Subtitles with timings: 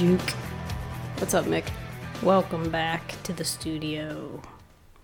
[0.00, 0.30] Juke.
[1.18, 1.66] What's up, Mick?
[2.22, 4.40] Welcome back to the studio.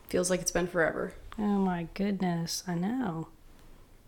[0.09, 1.13] Feels like it's been forever.
[1.39, 3.29] Oh my goodness, I know.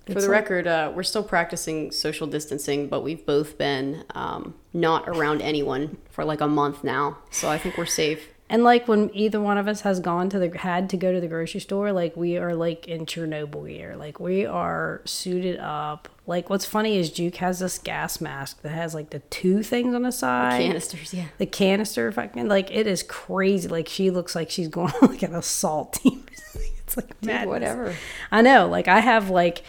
[0.07, 4.05] For It's the like- record, uh, we're still practicing social distancing, but we've both been
[4.15, 7.19] um, not around anyone for like a month now.
[7.31, 8.27] So I think we're safe.
[8.51, 11.21] And like when either one of us has gone to the had to go to
[11.21, 13.95] the grocery store, like we are like in Chernobyl gear.
[13.95, 16.09] Like we are suited up.
[16.27, 19.95] Like what's funny is Juke has this gas mask that has like the two things
[19.95, 20.63] on the side.
[20.63, 21.27] Canisters, yeah.
[21.37, 23.69] the canister fucking like it is crazy.
[23.69, 26.25] Like she looks like she's going on like an assault team.
[26.33, 27.95] it's like Dude, whatever.
[28.31, 28.67] I know.
[28.67, 29.63] Like I have like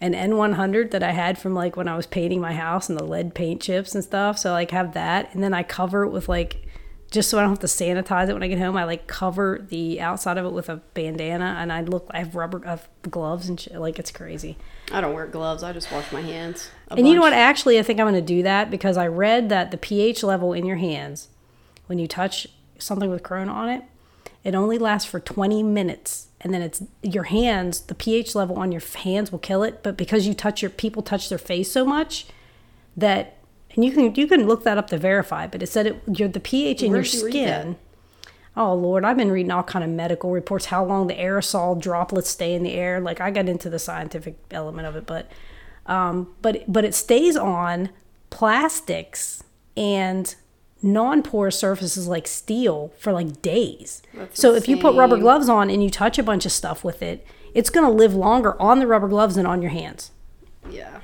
[0.00, 3.04] an N100 that I had from like when I was painting my house and the
[3.04, 4.38] lead paint chips and stuff.
[4.38, 6.69] So like have that, and then I cover it with like
[7.10, 8.76] just so I don't have to sanitize it when I get home.
[8.76, 12.06] I like cover the outside of it with a bandana, and I look.
[12.10, 13.74] I have rubber I have gloves and shit.
[13.74, 14.56] Like it's crazy.
[14.92, 15.62] I don't wear gloves.
[15.62, 16.70] I just wash my hands.
[16.90, 17.32] And you know what?
[17.32, 20.52] Actually, I think I'm going to do that because I read that the pH level
[20.52, 21.28] in your hands,
[21.86, 22.46] when you touch
[22.78, 23.82] something with Corona on it,
[24.42, 27.80] it only lasts for 20 minutes, and then it's your hands.
[27.80, 31.02] The pH level on your hands will kill it, but because you touch your people
[31.02, 32.26] touch their face so much
[32.96, 33.36] that,
[33.74, 36.28] and you can you can look that up to verify, but it said it your
[36.28, 37.76] the pH in your you skin.
[38.56, 42.28] Oh Lord, I've been reading all kind of medical reports, how long the aerosol droplets
[42.28, 43.00] stay in the air.
[43.00, 45.30] Like I got into the scientific element of it, but
[45.86, 47.90] um, but but it stays on
[48.30, 49.42] plastics
[49.76, 50.34] and
[50.82, 54.02] non-porous surfaces like steel for like days.
[54.14, 56.82] That's so if you put rubber gloves on and you touch a bunch of stuff
[56.82, 60.10] with it, it's going to live longer on the rubber gloves than on your hands.
[60.70, 61.00] Yeah.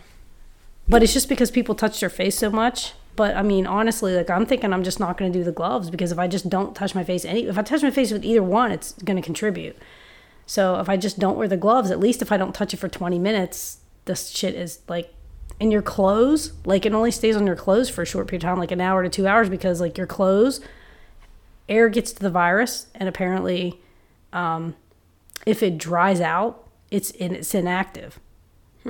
[0.89, 2.95] But it's just because people touch their face so much.
[3.17, 5.91] But I mean, honestly, like I'm thinking I'm just not going to do the gloves
[5.91, 8.25] because if I just don't touch my face any if I touch my face with
[8.25, 9.77] either one, it's going to contribute.
[10.45, 12.77] So if I just don't wear the gloves, at least if I don't touch it
[12.77, 15.13] for 20 minutes, this shit is like
[15.59, 18.51] in your clothes, like it only stays on your clothes for a short period of
[18.51, 20.61] time, like an hour to 2 hours because like your clothes
[21.69, 23.81] air gets to the virus and apparently
[24.33, 24.77] um
[25.47, 28.19] if it dries out, it's in, it's inactive.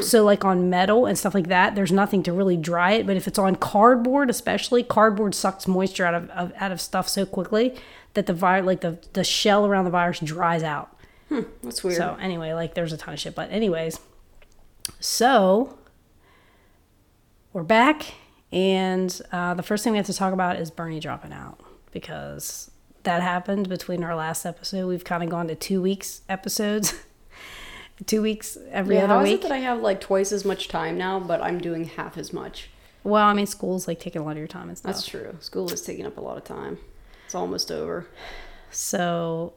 [0.03, 3.07] So like on metal and stuff like that, there's nothing to really dry it.
[3.07, 7.09] But if it's on cardboard, especially cardboard sucks moisture out of, of out of stuff
[7.09, 7.75] so quickly
[8.15, 10.97] that the virus, like the the shell around the virus, dries out.
[11.63, 11.97] That's weird.
[11.97, 13.35] So anyway, like there's a ton of shit.
[13.35, 14.01] But anyways,
[15.01, 15.79] so
[17.53, 18.15] we're back,
[18.53, 22.71] and uh, the first thing we have to talk about is Bernie dropping out because
[23.03, 24.87] that happened between our last episode.
[24.87, 26.95] We've kind of gone to two weeks episodes,
[28.05, 29.41] two weeks every yeah, other how is week.
[29.41, 32.33] it that I have like twice as much time now, but I'm doing half as
[32.33, 32.69] much?
[33.03, 34.95] Well, I mean, school's like taking a lot of your time and stuff.
[34.95, 35.37] That's true.
[35.41, 36.79] School is taking up a lot of time.
[37.25, 38.07] It's almost over.
[38.71, 39.55] So,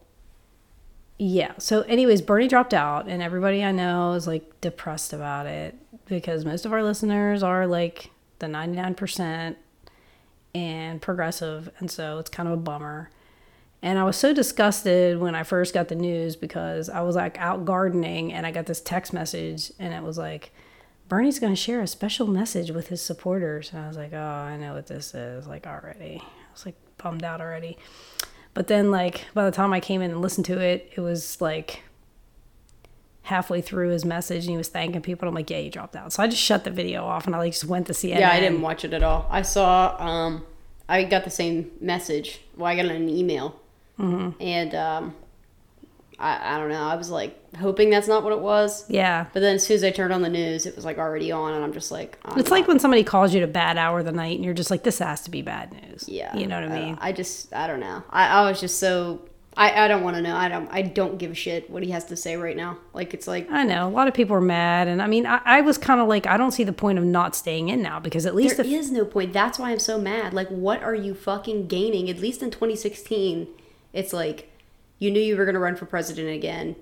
[1.18, 1.52] yeah.
[1.58, 5.74] So, anyways, Bernie dropped out, and everybody I know is like depressed about it
[6.06, 9.56] because most of our listeners are like the 99%
[10.54, 11.70] and progressive.
[11.78, 13.10] And so it's kind of a bummer.
[13.82, 17.38] And I was so disgusted when I first got the news because I was like
[17.38, 20.52] out gardening and I got this text message and it was like,
[21.08, 23.72] Bernie's going to share a special message with his supporters.
[23.72, 25.46] And I was like, oh, I know what this is.
[25.46, 26.22] Like, already.
[26.22, 27.78] I was like bummed out already.
[28.54, 31.40] But then, like, by the time I came in and listened to it, it was
[31.40, 31.82] like
[33.22, 35.26] halfway through his message and he was thanking people.
[35.26, 36.12] I'm like, yeah, you dropped out.
[36.12, 38.18] So I just shut the video off and I like just went to CNN.
[38.20, 39.26] Yeah, I didn't watch it at all.
[39.30, 40.44] I saw, um,
[40.88, 42.40] I got the same message.
[42.56, 43.60] Well, I got an email.
[44.00, 44.42] Mm-hmm.
[44.42, 45.14] And, um,
[46.18, 46.82] I, I don't know.
[46.82, 48.84] I was like hoping that's not what it was.
[48.90, 49.26] Yeah.
[49.32, 51.54] But then as soon as I turned on the news, it was like already on,
[51.54, 53.78] and I'm just like, I'm It's not- like when somebody calls you at a bad
[53.78, 56.06] hour of the night and you're just like, this has to be bad news.
[56.08, 56.98] yeah, You know what I mean?
[57.00, 58.02] I just, I don't know.
[58.10, 59.22] I, I was just so,
[59.56, 60.36] I, I don't want to know.
[60.36, 62.76] I don't, I don't give a shit what he has to say right now.
[62.92, 63.88] Like it's like I know.
[63.88, 64.88] A lot of people are mad.
[64.88, 67.04] And I mean, I, I was kind of like, I don't see the point of
[67.04, 69.32] not staying in now because at least there if, is no point.
[69.32, 70.34] That's why I'm so mad.
[70.34, 72.10] Like, what are you fucking gaining?
[72.10, 73.48] At least in 2016,
[73.92, 74.50] it's like
[74.98, 76.76] you knew you were gonna run for president again,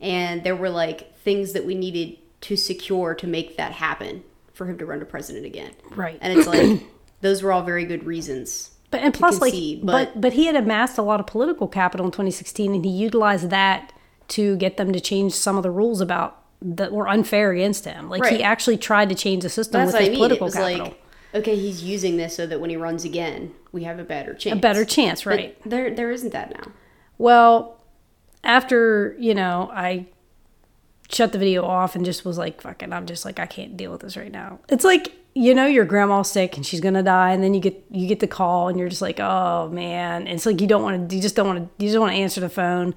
[0.00, 4.66] and there were like things that we needed to secure to make that happen for
[4.66, 5.72] him to run for president again.
[5.90, 6.18] Right.
[6.20, 6.82] And it's like
[7.20, 8.70] those were all very good reasons.
[8.90, 11.68] But and plus, like, concede, but, but- but he had amassed a lot of political
[11.68, 13.92] capital in 2016, and he utilized that
[14.28, 18.08] to get them to change some of the rules about that were unfair against him.
[18.08, 20.14] Like he actually tried to change the system That's with his I mean.
[20.14, 20.86] It political capital.
[20.88, 21.02] like,
[21.34, 24.58] okay, he's using this so that when he runs again, we have a better chance.
[24.58, 25.62] a better chance, But right?
[25.68, 26.72] there, there isn't that now.
[27.18, 27.80] Well,
[28.42, 30.06] after you know, I
[31.10, 33.90] shut the video off and just was like, "Fucking," I'm just like, I can't deal
[33.92, 34.58] with this right now.
[34.68, 37.84] It's like you know, your grandma's sick and she's gonna die, and then you get
[37.90, 40.82] you get the call and you're just like, "Oh man!" And it's like you don't
[40.82, 42.94] want to, you just don't want to, you just want to answer the phone.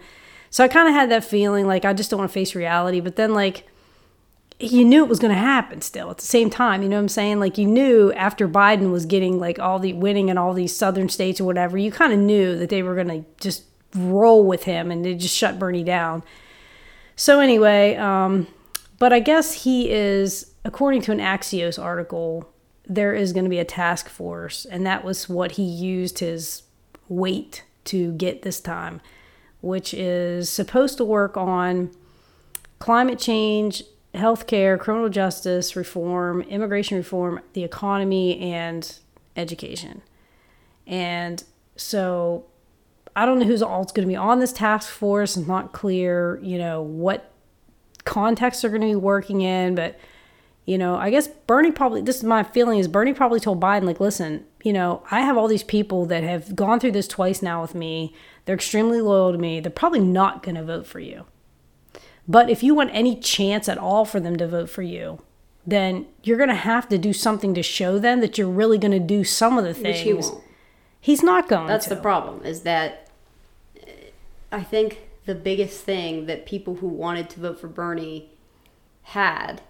[0.49, 2.99] So I kind of had that feeling like I just don't want to face reality.
[3.01, 3.67] But then like
[4.71, 6.81] you knew it was going to happen still at the same time.
[6.81, 7.39] You know what I'm saying?
[7.39, 11.09] Like you knew after Biden was getting like all the winning in all these southern
[11.09, 13.63] states or whatever, you kind of knew that they were going to just
[13.95, 16.23] roll with him and they just shut Bernie down.
[17.15, 18.47] So anyway, um,
[18.99, 22.49] but I guess he is, according to an Axios article,
[22.85, 26.63] there is going to be a task force, and that was what he used his
[27.07, 28.99] weight to get this time,
[29.61, 31.91] which is supposed to work on
[32.79, 33.83] climate change,
[34.13, 38.99] healthcare, criminal justice reform, immigration reform, the economy, and
[39.35, 40.01] education.
[40.85, 41.43] And
[41.75, 42.45] so
[43.15, 45.37] I don't know who's all going to be on this task force.
[45.37, 47.31] It's not clear, you know, what
[48.05, 49.75] context they're going to be working in.
[49.75, 49.99] But,
[50.65, 53.83] you know, I guess Bernie probably, this is my feeling is Bernie probably told Biden,
[53.83, 57.41] like, listen, you know, I have all these people that have gone through this twice
[57.41, 58.13] now with me.
[58.45, 59.59] They're extremely loyal to me.
[59.59, 61.25] They're probably not going to vote for you.
[62.27, 65.21] But if you want any chance at all for them to vote for you,
[65.65, 68.91] then you're going to have to do something to show them that you're really going
[68.91, 69.97] to do some of the things.
[69.97, 70.43] Which he won't.
[70.99, 71.73] He's not going to.
[71.73, 71.95] That's to.
[71.95, 72.45] the problem.
[72.45, 73.09] Is that
[74.51, 78.29] I think the biggest thing that people who wanted to vote for Bernie
[79.03, 79.61] had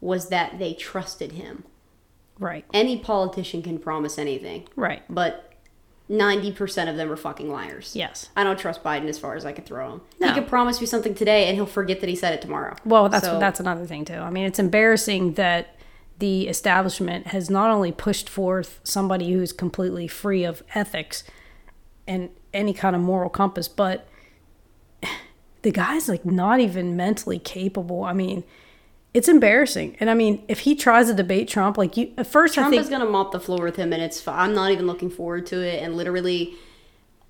[0.00, 1.64] was that they trusted him.
[2.38, 2.64] Right.
[2.72, 5.02] Any politician can promise anything, Right.
[5.08, 5.51] but
[6.10, 7.94] 90% of them are fucking liars.
[7.96, 8.28] Yes.
[8.36, 10.00] I don't trust Biden as far as I could throw him.
[10.20, 10.28] No.
[10.28, 12.76] He could promise you something today and he'll forget that he said it tomorrow.
[12.84, 14.14] Well, that's So- that's another thing too.
[14.16, 15.76] I mean, it's embarrassing that
[16.18, 21.24] the establishment has not only pushed forth somebody who's completely free of ethics
[22.06, 24.06] and any kind of moral compass, but
[25.62, 28.04] the guy's like not even mentally capable.
[28.04, 28.44] I mean,
[29.14, 29.96] it's embarrassing.
[30.00, 32.70] And I mean, if he tries to debate Trump, like you at first Trump I
[32.70, 34.26] think is going to mop the floor with him, and it's.
[34.26, 35.82] I'm not even looking forward to it.
[35.82, 36.54] And literally,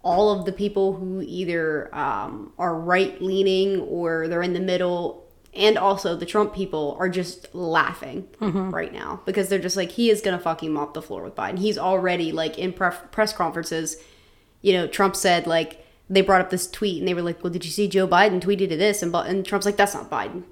[0.03, 5.27] all of the people who either um, are right leaning or they're in the middle,
[5.55, 8.71] and also the Trump people are just laughing Mm-hmm.
[8.71, 11.35] right now because they're just like he is going to fucking mop the floor with
[11.35, 11.59] Biden.
[11.59, 13.97] He's already like in pref- press conferences.
[14.61, 17.53] You know, Trump said like they brought up this tweet and they were like, "Well,
[17.53, 20.45] did you see Joe Biden tweeted to this?" And and Trump's like, "That's not Biden.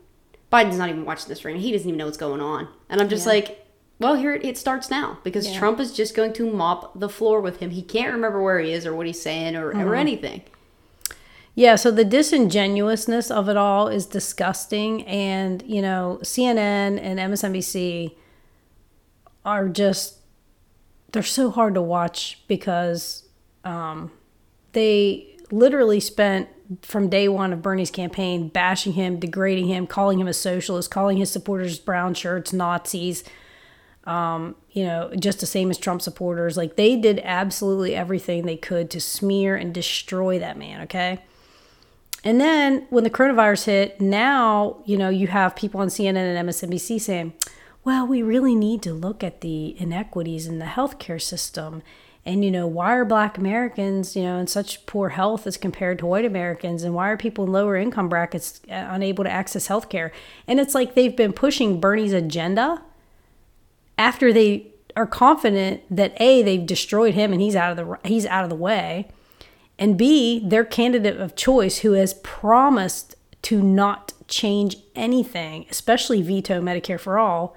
[0.53, 1.61] Biden's not even watching this right now.
[1.61, 3.33] He doesn't even know what's going on." And I'm just Yeah.
[3.35, 3.67] like,
[3.99, 5.59] "Well, here it, it starts now because Yeah.
[5.59, 7.71] Trump is just going to mop the floor with him.
[7.71, 9.81] He can't remember where he is or what he's saying or, Mm-hmm.
[9.89, 10.43] or anything."
[11.57, 15.03] Yeah, so the disingenuousness of it all is disgusting.
[15.07, 18.13] And, you know, CNN and MSNBC
[19.45, 20.19] are just,
[21.13, 23.25] they're so hard to watch because
[23.65, 24.13] um,
[24.73, 26.49] they literally spent
[26.83, 31.17] from day one of Bernie's campaign bashing him, degrading him, calling him a socialist, calling
[31.17, 33.25] his supporters brown shirts, Nazis.
[34.05, 36.57] Um, you know, just the same as Trump supporters.
[36.57, 41.21] Like they did absolutely everything they could to smear and destroy that man, okay?
[42.25, 46.49] And then when the coronavirus hit, now, you know, you have people on CNN and
[46.49, 47.33] MSNBC saying,
[47.83, 51.83] well, we really need to look at the inequities in the healthcare system.
[52.27, 55.99] And, you know, why are black Americans, you know, in such poor health as compared
[56.01, 56.83] to white Americans?
[56.83, 60.11] And why are people in lower income brackets uh, unable to access healthcare?
[60.47, 62.83] And it's like they've been pushing Bernie's agenda
[63.97, 68.27] after they are confident that A, they've destroyed him and he's out of the he's
[68.27, 69.09] out of the way
[69.81, 76.61] and B, their candidate of choice who has promised to not change anything, especially veto
[76.61, 77.57] Medicare for all.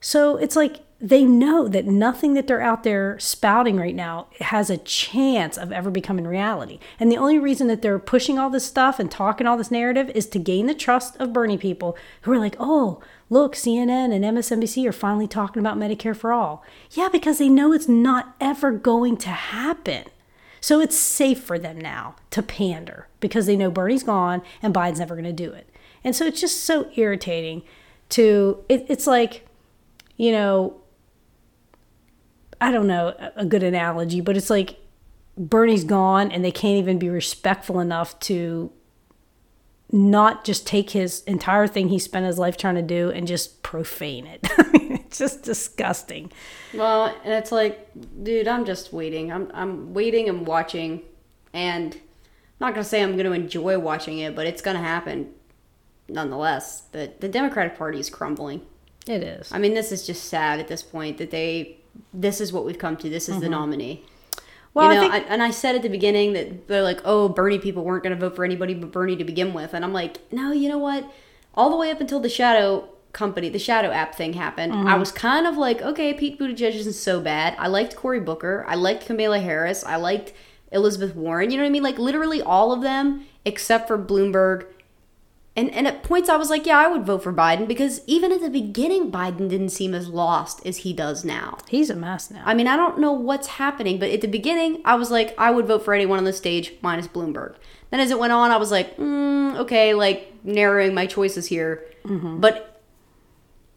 [0.00, 4.70] So it's like they know that nothing that they're out there spouting right now has
[4.70, 6.78] a chance of ever becoming reality.
[6.98, 10.10] And the only reason that they're pushing all this stuff and talking all this narrative
[10.14, 14.24] is to gain the trust of Bernie people who are like, oh, look, CNN and
[14.24, 16.64] MSNBC are finally talking about Medicare for all.
[16.92, 20.04] Yeah, because they know it's not ever going to happen.
[20.62, 25.00] So it's safe for them now to pander because they know Bernie's gone and Biden's
[25.00, 25.68] never going to do it.
[26.02, 27.62] And so it's just so irritating
[28.10, 29.46] to, it, it's like,
[30.16, 30.80] you know,
[32.60, 34.78] I don't know a- good analogy, but it's like
[35.36, 38.72] Bernie's gone and they can't even be respectful enough to
[39.92, 43.62] not just take his entire thing he spent his life trying to do and just
[43.62, 44.40] profane it.
[44.58, 46.32] I mean, it's just disgusting.
[46.74, 47.88] Well, and it's like,
[48.22, 49.30] dude, I'm just waiting.
[49.32, 51.02] I'm I'm waiting and watching,
[51.52, 52.00] and I'm
[52.60, 55.32] not gonna say I'm gonna enjoy watching it, but it's gonna happen,
[56.08, 56.80] nonetheless.
[56.92, 58.62] The the Democratic Party is crumbling.
[59.06, 59.52] It is.
[59.52, 61.78] I mean, this is just sad at this point that they.
[62.12, 63.10] This is what we've come to.
[63.10, 63.96] This is the nominee.
[64.04, 64.40] Mm-hmm.
[64.74, 67.00] Well, you know, I think I- and I said at the beginning that they're like,
[67.04, 69.84] "Oh, Bernie people weren't going to vote for anybody but Bernie to begin with," and
[69.84, 71.10] I'm like, "No, you know what?
[71.54, 74.86] All the way up until the Shadow Company, the Shadow app thing happened, Mm-hmm.
[74.88, 77.56] I was kind of like, okay, Pete Buttigieg isn't so bad.
[77.58, 80.34] I liked Cory Booker, I liked Kamala Harris, I liked
[80.70, 81.50] Elizabeth Warren.
[81.50, 81.82] You know what I mean?
[81.82, 84.66] Like literally all of them except for Bloomberg
[85.56, 88.30] And and at points I was like, yeah, I would vote for Biden because even
[88.30, 91.56] at the beginning, Biden didn't seem as lost as he does now.
[91.68, 92.42] He's a mess now.
[92.44, 95.50] I mean, I don't know what's happening, but at the beginning, I was like, I
[95.50, 97.54] would vote for anyone on the stage minus Bloomberg.
[97.90, 101.86] Then as it went on, I was like, mm, okay, like narrowing my choices here.
[102.40, 102.82] But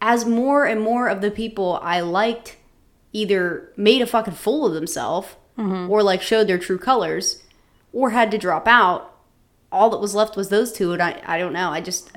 [0.02, 2.56] as more and more of the people I liked
[3.12, 5.28] either made a fucking fool of themselves
[5.90, 7.42] or like showed their true colors
[7.92, 9.09] or had to drop out,
[9.72, 10.92] all that was left was those two.
[10.92, 11.70] And I, I don't know.
[11.70, 12.10] I just,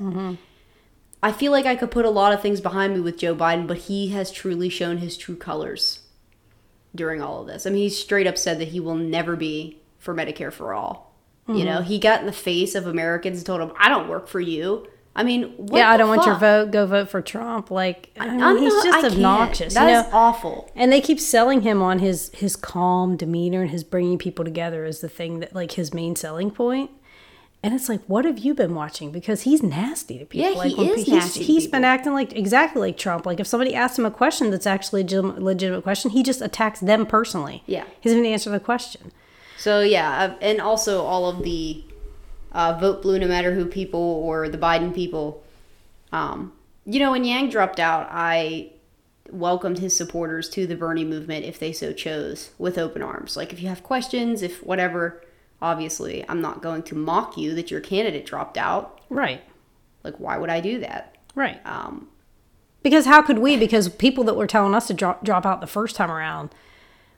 [1.22, 3.66] I feel like I could put a lot of things behind me with Joe Biden,
[3.66, 6.00] but he has truly shown his true colors
[6.94, 7.66] during all of this.
[7.66, 11.12] I mean, he straight up said that he will never be for Medicare for all.
[11.46, 14.28] You know, he got in the face of Americans and told them, "I don't work
[14.28, 16.70] for you." I mean, what yeah, I don't want your vote.
[16.70, 17.70] Go vote for Trump.
[17.70, 19.12] Like, I mean, I'm he's not- just can't.
[19.14, 19.74] obnoxious.
[19.74, 20.08] That you know?
[20.16, 20.70] awful.
[20.74, 24.86] And they keep selling him on his his calm demeanor and his bringing people together
[24.86, 26.90] as the thing that like his main selling point.
[27.64, 29.10] And it's like, what have you been watching?
[29.10, 30.50] Because he's nasty to people.
[30.50, 33.24] Yeah, like, he is pe- nasty He's, he's been acting like exactly like Trump.
[33.24, 36.42] Like if somebody asks him a question that's actually a legit- legitimate question, he just
[36.42, 37.62] attacks them personally.
[37.64, 37.84] Yeah.
[38.02, 39.12] he doesn't even answer the question.
[39.56, 41.82] So yeah, uh, and also all of the
[42.52, 45.42] uh, vote blue no matter who people or the Biden people.
[46.12, 46.52] Um,
[46.84, 48.72] you know, when Yang dropped out, I
[49.30, 53.38] welcomed his supporters to the Bernie movement if they so chose with open arms.
[53.38, 55.23] Like if you have questions, if whatever,
[55.64, 59.00] obviously I'm not going to mock you that your candidate dropped out.
[59.08, 59.42] Right,
[60.04, 61.16] Like why would I do that?
[61.34, 61.60] right.
[61.66, 62.08] Um,
[62.82, 63.56] Because how could we?
[63.56, 66.50] Because people that were telling us to drop drop out the first time around,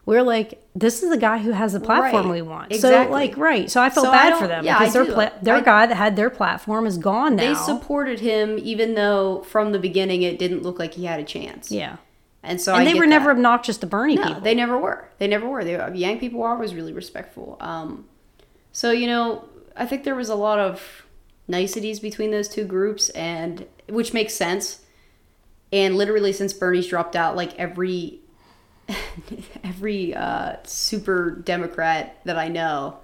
[0.04, 2.34] we're like, this is the guy who has the platform Right.
[2.36, 2.72] we want.
[2.72, 3.06] Exactly.
[3.06, 3.68] So like, right.
[3.70, 5.60] So I felt So bad don't- for them yeah, because I their pla- their I-
[5.62, 7.42] guy that had their platform is gone now.
[7.48, 11.24] they supported him even though from the beginning it didn't look like he had a
[11.24, 11.72] chance.
[11.72, 11.96] yeah,
[12.44, 13.36] And so I and they were never that.
[13.36, 14.40] obnoxious to Bernie No, people.
[14.42, 15.08] they never were.
[15.18, 15.64] They never were.
[15.64, 17.56] They Yang people were always really respectful.
[17.60, 18.04] Um,
[18.76, 19.42] so you know,
[19.74, 21.06] I think there was a lot of
[21.48, 24.82] niceties between those two groups, and which makes sense.
[25.72, 28.20] And literally, since Bernie's dropped out, like every
[29.64, 32.98] every uh, super Democrat that I know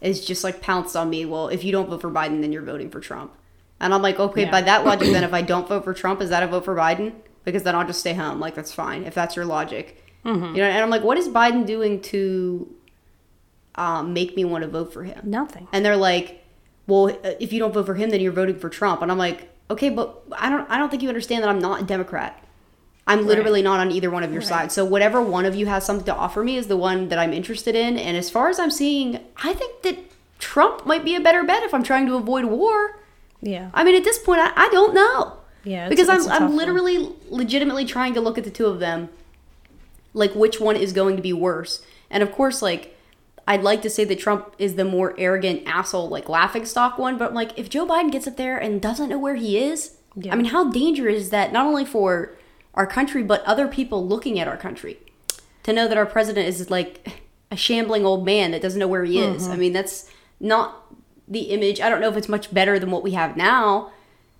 [0.00, 1.24] is just like pounced on me.
[1.24, 3.32] Well, if you don't vote for Biden, then you're voting for Trump.
[3.78, 4.50] And I'm like, okay, Yeah.
[4.50, 6.74] by that logic, then if I don't vote for Trump, is that a vote for
[6.74, 7.12] Biden?
[7.44, 8.40] Because then I'll just stay home.
[8.40, 10.02] Like that's fine if that's your logic.
[10.24, 10.56] Mm-hmm.
[10.56, 12.73] You know, and I'm like, what is Biden doing to
[13.76, 15.20] um, make me want to vote for him?
[15.24, 15.68] Nothing.
[15.72, 16.44] And they're like,
[16.86, 17.08] well,
[17.40, 19.02] if you don't vote for him, then you're voting for Trump.
[19.02, 21.80] And I'm like, okay, but I don't, I don't think you understand that I'm not
[21.82, 22.40] a Democrat.
[23.06, 24.72] I'm literally not on either one of your sides.
[24.74, 27.34] So whatever one of you has something to offer me is the one that I'm
[27.34, 27.98] interested in.
[27.98, 29.98] And as far as I'm seeing, I think that
[30.38, 32.98] Trump might be a better bet if I'm trying to avoid war.
[33.42, 35.36] Yeah, I mean, at this point, I, I don't know.
[35.64, 35.88] yeah.
[35.90, 36.56] because I'm, I'm one.
[36.56, 39.10] literally legitimately trying to look at the two of them
[40.14, 42.93] like which one is going to be worse and of course like
[43.46, 47.18] i'd like to say that trump is the more arrogant asshole like laughing stock one
[47.18, 49.96] but I'm like if joe biden gets up there and doesn't know where he is
[50.14, 50.32] Yeah.
[50.32, 52.36] i mean how dangerous is that not only for
[52.74, 54.98] our country but other people looking at our country
[55.62, 57.08] to know that our president is like
[57.50, 59.52] a shambling old man that doesn't know where he is mm-hmm.
[59.52, 60.10] i mean that's
[60.40, 60.94] not
[61.28, 63.90] the image i don't know if it's much better than what we have now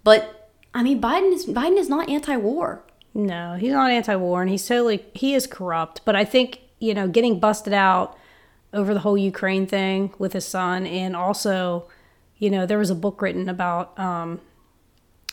[0.02, 2.82] but i mean biden is biden is not anti-war
[3.16, 6.00] No, he's not anti-war, and he's totally he is corrupt.
[6.04, 8.18] But I think you know, getting busted out
[8.74, 11.88] over the whole Ukraine thing with his son, and also,
[12.38, 14.40] you know, there was a book written about, um,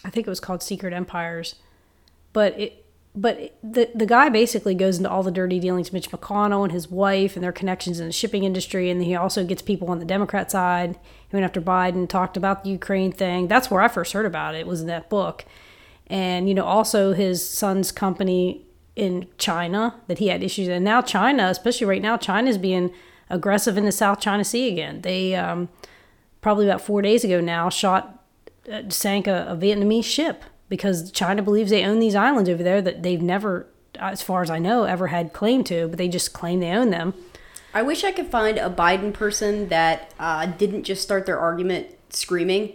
[0.05, 1.55] I think it was called Secret Empires,
[2.33, 6.63] but it, but the the guy basically goes into all the dirty dealings, Mitch McConnell
[6.63, 9.89] and his wife, and their connections in the shipping industry, and he also gets people
[9.89, 10.97] on the Democrat side.
[11.27, 13.47] He went after Biden, talked about the Ukraine thing.
[13.47, 14.65] That's where I first heard about it.
[14.65, 15.45] Was in that book
[16.11, 21.01] and you know also his son's company in China that he had issues and now
[21.01, 22.91] China especially right now China's being
[23.31, 25.69] aggressive in the South China Sea again they um,
[26.41, 28.23] probably about four days ago now shot
[28.71, 32.81] uh, sank a, a Vietnamese ship because China believes they own these islands over there
[32.81, 33.67] that they've never
[33.99, 36.89] as far as I know ever had claim to but they just claim they own
[36.89, 37.13] them
[37.73, 41.87] I wish I could find a Biden person that uh, didn't just start their argument
[42.09, 42.73] screaming.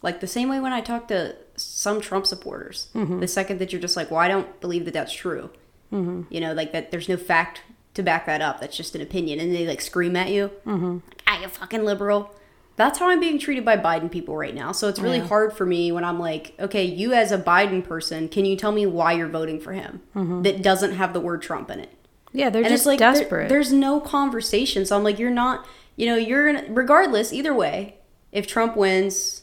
[0.00, 2.88] Like the same way when I talk to some Trump supporters.
[3.20, 5.50] The second that you're just like, well, I don't believe that that's true.
[5.92, 6.22] Mm-hmm.
[6.30, 7.62] You know, like that there's no fact
[7.94, 8.60] to back that up.
[8.60, 9.38] That's just an opinion.
[9.40, 10.50] And they like scream at you.
[10.66, 10.98] Mm-hmm.
[11.26, 12.34] Ah, you fucking liberal.
[12.76, 14.72] That's how I'm being treated by Biden people right now.
[14.72, 15.26] So it's really Yeah.
[15.26, 18.72] hard for me when I'm like, okay, you as a Biden person, can you tell
[18.72, 20.00] me why you're voting for him
[20.42, 21.90] that doesn't have the word Trump in it?
[22.34, 24.86] yeah they're and just like there- desperate there's no conversation.
[24.86, 27.96] So I'm like, you're not, you know, you're gonna, regardless, either way,
[28.32, 29.42] if Trump wins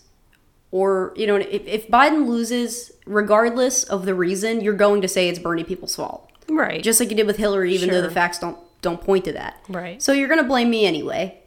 [0.71, 5.29] or, you know, if, if Biden loses, regardless of the reason, you're going to say
[5.29, 6.28] it's Bernie people's fault.
[6.49, 9.33] Right Just like you did with Hillary, even though the facts don't don't point to
[9.33, 9.63] that.
[9.67, 10.01] Right.
[10.01, 11.41] So you're gonna blame me anyway.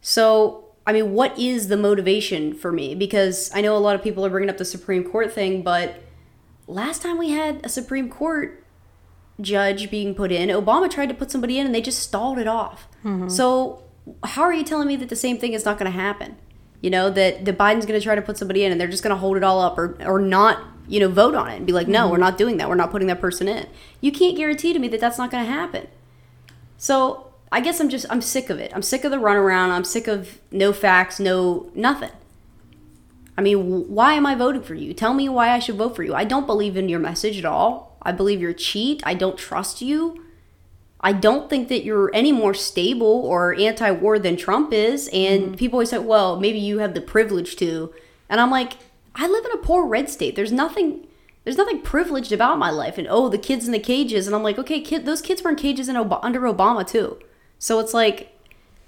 [0.00, 2.94] So I mean, what is the motivation for me?
[2.94, 6.02] Because I know a lot of people are bringing up the Supreme Court thing, but
[6.68, 8.64] last time we had a Supreme Court
[9.40, 12.46] judge being put in, Obama tried to put somebody in and they just stalled it
[12.46, 12.88] off.
[13.04, 13.28] Mm-hmm.
[13.28, 13.82] So,
[14.22, 16.36] how are you telling me that the same thing is not going to happen?
[16.80, 19.02] You know, that, that Biden's going to try to put somebody in and they're just
[19.02, 21.66] going to hold it all up or, or not, you know, vote on it and
[21.66, 22.22] be like, no, we're mm-hmm.
[22.22, 22.68] not doing that.
[22.68, 23.66] We're not putting that person in.
[24.00, 25.88] You can't guarantee to me that that's not going to happen.
[26.76, 28.72] So I guess I'm just I'm sick of it.
[28.74, 29.70] I'm sick of the runaround.
[29.70, 32.10] I'm sick of no facts, no nothing.
[33.38, 34.94] I mean, why am I voting for you?
[34.94, 36.14] Tell me why I should vote for you.
[36.14, 37.98] I don't believe in your message at all.
[38.02, 39.02] I believe you're a cheat.
[39.04, 40.22] I don't trust you.
[41.00, 45.08] I don't think that you're any more stable or anti-war than Trump is.
[45.12, 45.54] And mm-hmm.
[45.54, 47.92] people always say, "Well, maybe you have the privilege to."
[48.28, 48.72] And I'm like,
[49.16, 50.36] I live in a poor red state.
[50.36, 51.06] There's nothing
[51.46, 52.98] there's nothing privileged about my life.
[52.98, 54.26] And oh, the kids in the cages.
[54.26, 57.20] And I'm like, okay, kid, those kids were in cages in Ob- under Obama too.
[57.56, 58.36] So it's like,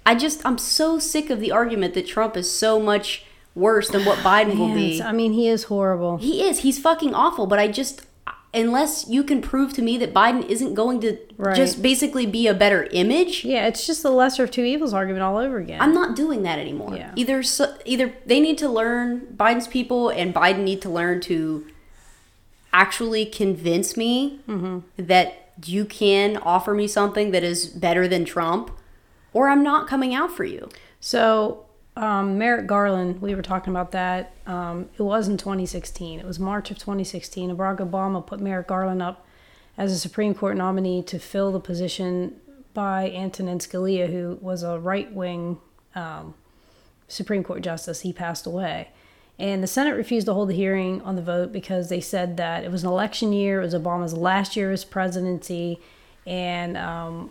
[0.05, 3.23] I just, I'm so sick of the argument that Trump is so much
[3.55, 5.01] worse than what Biden will be.
[5.01, 6.17] I mean, he is horrible.
[6.17, 6.59] He is.
[6.59, 7.47] He's fucking awful.
[7.47, 8.05] But I just,
[8.53, 11.55] unless you can prove to me that Biden isn't going to Right.
[11.55, 15.23] just basically be a better image, Yeah, it's just the lesser of two evils argument
[15.23, 15.79] all over again.
[15.81, 16.95] I'm not doing that anymore.
[16.95, 17.11] Yeah.
[17.15, 21.65] Either so, either they need to learn Biden's people and Biden need to learn to
[22.73, 24.79] actually convince me Mm-hmm.
[25.05, 28.71] that you can offer me something that is better than Trump
[29.33, 30.69] or I'm not coming out for you.
[31.01, 31.65] So,
[31.99, 34.31] um, Merrick Garland, we were talking about that.
[34.47, 36.19] Um, it was in 2016.
[36.19, 37.55] It was March of 2016.
[37.57, 39.25] Barack Obama put Merrick Garland up
[39.77, 42.39] as a Supreme Court nominee to fill the position
[42.73, 45.57] by Antonin Scalia, who was a right wing
[45.95, 46.35] um,
[47.09, 48.01] Supreme Court justice.
[48.01, 48.89] He passed away.
[49.37, 52.63] And the Senate refused to hold the hearing on the vote because they said that
[52.63, 55.79] it was an election year, it was Obama's last year of his presidency,
[56.27, 57.29] and um,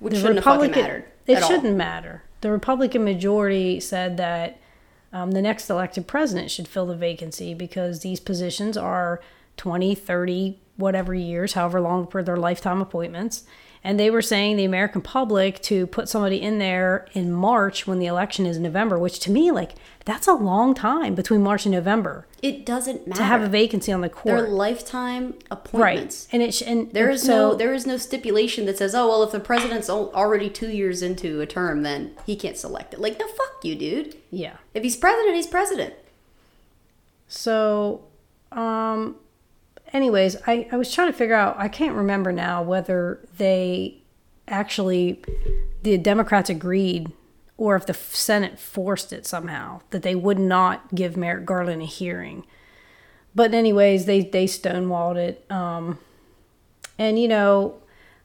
[0.00, 1.04] Which shouldn't have mattered.
[1.26, 1.48] it at all.
[1.48, 2.22] shouldn't matter.
[2.40, 4.60] The Republican majority said that
[5.12, 9.20] um, the next elected president should fill the vacancy because these positions are
[9.56, 13.44] 20, 30, whatever years, however long for their lifetime appointments.
[13.82, 17.98] And they were saying the American public to put somebody in there in March when
[17.98, 19.72] the election is November, which to me, like,
[20.10, 23.20] that's a long time between March and November It doesn't matter.
[23.20, 24.36] to have a vacancy on the court.
[24.38, 25.46] They're lifetime Right.
[25.50, 26.28] appointments.
[26.32, 29.06] And it sh- and there is so, no there is no stipulation that says, "Oh,
[29.08, 33.00] well, if the president's already 2 years into a term, then he can't select it."
[33.00, 34.16] Like, no fuck you, dude.
[34.30, 34.54] yeah.
[34.74, 35.94] If he's president, he's president.
[37.28, 38.02] So,
[38.52, 39.16] um,
[39.92, 43.98] anyways, I, I was trying to figure out, I can't remember now whether they
[44.48, 45.22] actually,
[45.82, 47.12] the Democrats agreed
[47.60, 51.84] or if the Senate forced it somehow that they would not give Merrick Garland a
[51.84, 52.42] hearing.
[53.34, 55.44] But, anyways, they, they stonewalled it.
[55.50, 55.98] Um,
[56.98, 57.74] and, you know,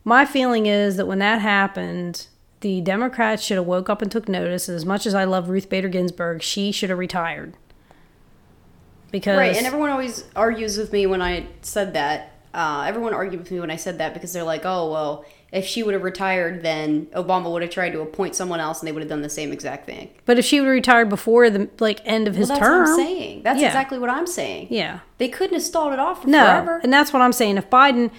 [0.05, 2.27] my feeling is that when that happened,
[2.61, 4.69] the Democrats should have woke up and took notice.
[4.69, 7.57] As much as I love Ruth Bader Ginsburg, she should have retired.
[9.11, 12.31] Because Right, and everyone always argues with me when I said that.
[12.53, 15.65] Uh, everyone argued with me when I said that because they're like, "Oh, well, if
[15.65, 18.91] she would have retired, then Obama would have tried to appoint someone else, and they
[18.91, 21.69] would have done the same exact thing." But if she would have retired before the
[21.79, 23.41] like end of his well, that's term, what I'm saying.
[23.43, 23.67] That's Yeah.
[23.67, 24.67] exactly what I'm saying.
[24.69, 26.79] yeah, They couldn't have stalled it off no, forever.
[26.83, 27.57] and that's what I'm saying.
[27.57, 28.11] If Biden,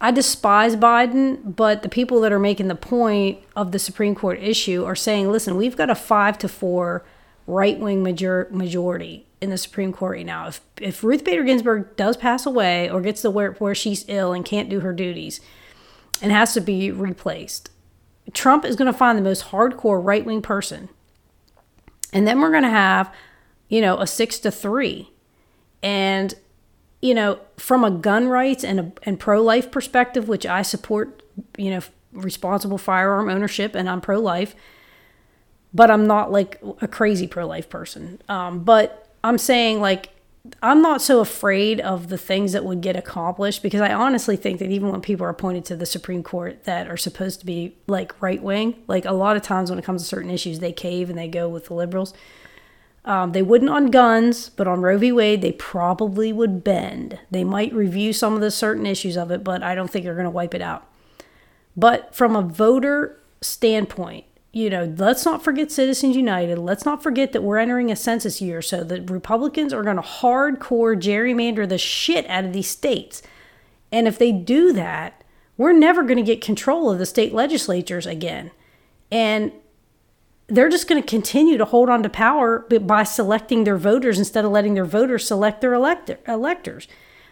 [0.00, 4.38] I despise Biden, but the people that are making the point of the Supreme Court
[4.42, 7.04] issue are saying, listen, we've got a five to four
[7.46, 10.48] right wing major- majority in the Supreme Court right now.
[10.48, 14.32] If if Ruth Bader Ginsburg does pass away or gets to where where she's ill
[14.32, 15.40] and can't do her duties,
[16.22, 17.70] and has to be replaced,
[18.32, 20.88] Trump is going to find the most hardcore right wing person.
[22.12, 23.12] And then we're going to have
[23.68, 25.10] you know a six to three.
[25.82, 26.34] And
[27.00, 31.22] you know from a gun rights and a and pro-life perspective which i support
[31.56, 31.80] you know
[32.12, 34.54] responsible firearm ownership and i'm pro-life
[35.74, 38.20] but i'm not like a crazy pro-life person.
[38.28, 40.10] Um, but i'm saying like
[40.62, 44.58] i'm not so afraid of the things that would get accomplished because i honestly think
[44.58, 47.76] that even when people are appointed to the supreme court that are supposed to be
[47.86, 50.72] like right wing like a lot of times when it comes to certain issues they
[50.72, 52.12] cave and they go with the liberals
[53.06, 55.12] um, they wouldn't on guns, but on Roe v.
[55.12, 57.20] Wade, they probably would bend.
[57.30, 60.14] They might review some of the certain issues of it, but I don't think they're
[60.14, 60.90] going to wipe it out.
[61.76, 64.25] But from a voter standpoint,
[64.56, 66.56] you know, let's not forget Citizens United.
[66.56, 70.02] Let's not forget that we're entering a census year, so the Republicans are going to
[70.02, 73.20] hardcore gerrymander the shit out of these states.
[73.92, 75.22] And if they do that,
[75.58, 78.50] we're never going to get control of the state legislatures again.
[79.12, 79.52] And
[80.46, 84.46] they're just going to continue to hold on to power by selecting their voters instead
[84.46, 86.88] of letting their voters select their elector, electors.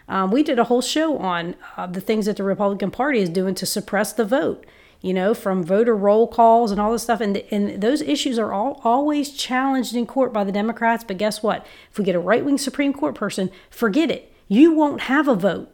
[0.07, 3.29] Um, we did a whole show on uh, the things that the Republican Party is
[3.29, 4.63] doing to suppress the vote.
[5.01, 7.21] You know, from voter roll calls and all this stuff.
[7.21, 11.03] And, and those issues are all always challenged in court by the Democrats.
[11.03, 11.65] But guess what?
[11.91, 14.33] If we get a right wing Supreme Court person, forget it.
[14.47, 15.73] You won't have a vote.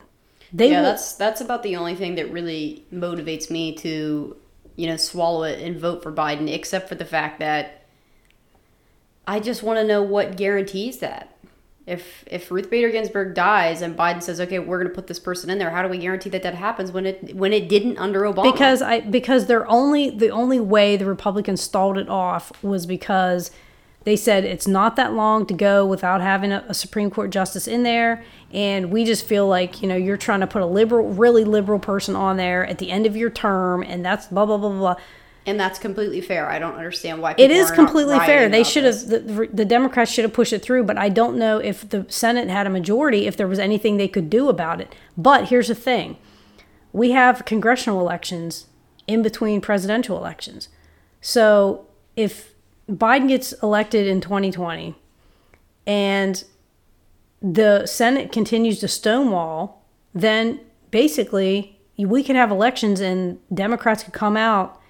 [0.54, 4.36] They yeah, will, that's that's about the only thing that really motivates me to,
[4.76, 7.86] you know, swallow it and vote for Biden, except for the fact that
[9.26, 11.38] I just want to know what guarantees that.
[11.88, 15.20] If if Ruth Bader Ginsburg dies and Biden says, "Okay, we're going to put this
[15.20, 17.98] person in there," how do we guarantee that that happens when it when it didn't
[17.98, 18.52] under Obama?
[18.52, 23.50] because I because they're only the only way the Republicans stalled it off was because
[24.04, 27.68] they said it's not that long to go without having a, a Supreme Court justice
[27.68, 31.10] in there, and we just feel like you know you're trying to put a liberal,
[31.10, 34.58] really liberal person on there at the end of your term, and that's blah blah
[34.58, 34.80] blah blah.
[34.80, 34.96] blah.
[35.46, 36.50] And that's completely fair.
[36.50, 38.48] I don't understand why It people is completely fair.
[38.48, 41.58] They should have the, the Democrats should have pushed it through, but I don't know
[41.58, 44.94] if the Senate had a majority if there was anything they could do about it.
[45.18, 46.18] But here's the thing.
[46.94, 48.68] We have congressional elections
[49.08, 50.70] in between presidential elections.
[51.22, 52.54] So if
[52.90, 54.96] Biden gets elected in 2020
[55.88, 56.44] and
[57.42, 60.60] the Senate continues to stonewall, then
[60.92, 64.81] basically we could have elections and Democrats could come out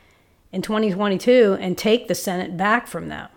[0.51, 3.29] in 2022 and take the Senate back from them.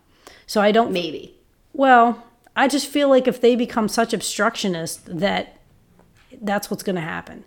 [0.46, 1.38] So I don't Maybe.
[1.72, 2.24] well,
[2.56, 5.58] I just feel like if they become such obstructionists that
[6.40, 7.44] that's what's going to happen.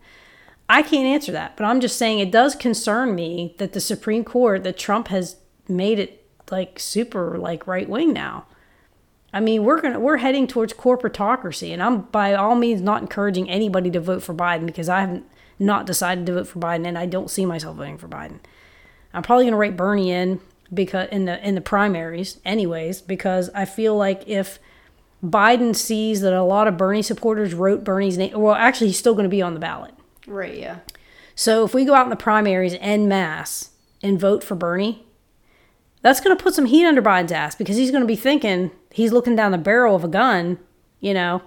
[0.70, 4.24] I can't answer that, but I'm just saying it does concern me that the Supreme
[4.24, 8.46] Court that Trump has made it like super like right wing now.
[9.34, 13.50] I mean, we're going we're heading towards corporatocracy and I'm by all means not encouraging
[13.50, 15.26] anybody to vote for Biden because I haven't
[15.60, 18.40] not decided to vote for Biden and I don't see myself voting for Biden.
[19.14, 20.40] I'm probably going to write Bernie in
[20.74, 24.60] because in the in the primaries anyways because I feel like if
[25.24, 29.14] Biden sees that a lot of Bernie supporters wrote Bernie's name well actually he's still
[29.14, 29.94] going to be on the ballot.
[30.28, 30.80] Right, yeah.
[31.36, 33.72] So if we go out in the primaries en masse
[34.04, 35.06] and vote for Bernie,
[36.02, 38.72] that's going to put some heat under Biden's ass because he's going to be thinking
[38.92, 40.60] he's looking down the barrel of a gun,
[41.00, 41.42] you know,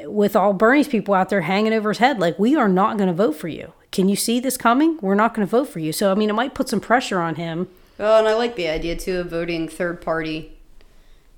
[0.00, 3.08] with all Bernie's people out there hanging over his head like we are not going
[3.08, 3.72] to vote for you.
[3.90, 4.98] Can you see this coming?
[5.00, 5.92] We're not going to vote for you.
[5.92, 7.68] So I mean, it might put some pressure on him.
[7.98, 10.56] Well, and I like the idea too of voting third party.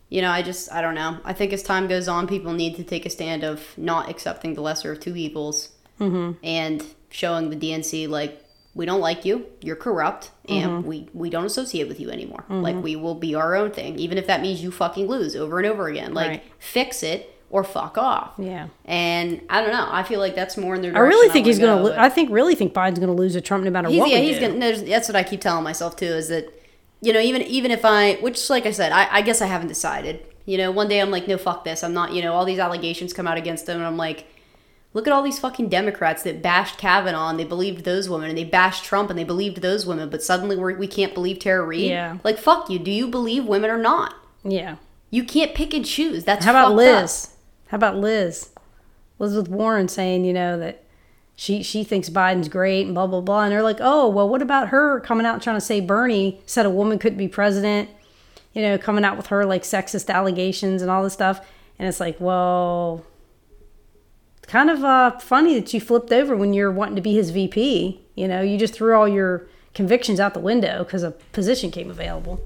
[0.08, 1.18] You know, I just I don't know.
[1.24, 4.54] I think as time goes on, people need to take a stand of not accepting
[4.54, 6.32] the lesser of two evils mm-hmm.
[6.44, 10.88] and showing the DNC like we don't like you, you're corrupt, and mm-hmm.
[10.88, 12.44] we we don't associate with you anymore.
[12.48, 12.82] Like mm-hmm.
[12.82, 15.66] we will be our own thing, even if that means you fucking lose over and
[15.66, 16.14] over again.
[16.14, 16.44] Like Right.
[16.58, 18.32] fix it or fuck off.
[18.38, 18.68] Yeah.
[18.84, 19.88] And I don't know.
[19.90, 20.96] I feel like that's more in their.
[20.96, 21.90] I really think he's going to.
[21.90, 24.08] Lo- I think really think Biden's going to lose to Trump no matter He's, what
[24.10, 24.58] yeah, we he's gonna.
[24.58, 26.06] there's- That's what I keep telling myself too.
[26.06, 26.48] Is that,
[27.00, 29.68] you know, even even if I, which like I said, I, I guess I haven't
[29.68, 30.24] decided.
[30.46, 31.84] You know, one day I'm like, no, fuck this.
[31.84, 32.12] I'm not.
[32.12, 34.26] You know, all these allegations come out against him, and I'm like,
[34.94, 38.38] look at all these fucking Democrats that bashed Kavanaugh and they believed those women, and
[38.38, 41.64] they bashed Trump and they believed those women, but suddenly we're, we can't believe Tara
[41.64, 41.90] Reade.
[41.90, 42.18] Yeah.
[42.24, 42.78] Like fuck you.
[42.78, 44.14] Do you believe women or not?
[44.44, 44.76] yeah.
[45.12, 46.22] You can't pick and choose.
[46.24, 47.29] That's How about fucked Liz?
[47.70, 48.50] How about Liz?
[49.20, 50.84] Elizabeth Warren saying, you know, that
[51.36, 54.42] she she thinks Biden's great and blah blah blah, and they're like, oh well, what
[54.42, 57.88] about her coming out trying to say Bernie said a woman couldn't be president?
[58.54, 61.46] You know, coming out with her like sexist allegations and all this stuff,
[61.78, 63.06] and it's like, well,
[64.42, 68.00] kind of uh, funny that you flipped over when you're wanting to be his VP.
[68.16, 71.88] You know, you just threw all your convictions out the window because a position came
[71.88, 72.40] available.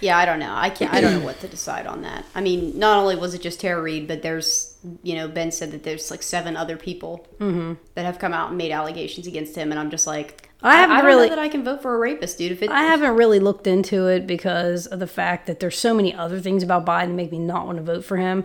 [0.00, 0.52] Yeah, I don't know.
[0.54, 0.92] I can't.
[0.94, 2.24] I don't know what to decide on that.
[2.34, 5.72] I mean, not only was it just Tara Reade, but there's, you know, Ben said
[5.72, 7.74] that there's like seven other people Mm-hmm.
[7.94, 10.96] that have come out and made allegations against him, and I'm just like, I haven't
[10.96, 12.52] don't really- know that I can vote for a rapist, dude.
[12.52, 15.92] If it, I haven't really looked into it because of the fact that there's so
[15.94, 18.44] many other things about Biden that make me not want to vote for him.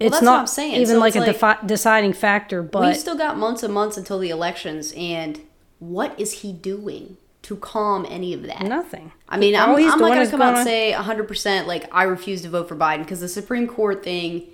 [0.00, 0.74] It's that's not what I'm saying.
[0.74, 3.96] even So like a like- defi- deciding factor, but we've still got months and months
[3.96, 5.40] until the elections, and
[5.78, 8.62] what is he doing to calm any of that?
[8.62, 9.12] nothing.
[9.28, 12.42] I mean, I'm, I'm not going to come out and say 100% like I refuse
[12.42, 14.46] to vote for Biden because the Supreme Court thing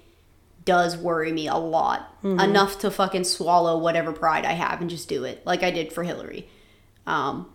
[0.64, 2.14] does worry me a lot.
[2.22, 2.40] Mm-hmm.
[2.40, 5.92] Enough to fucking swallow whatever pride I have and just do it like I did
[5.92, 6.48] for Hillary.
[7.06, 7.50] Um,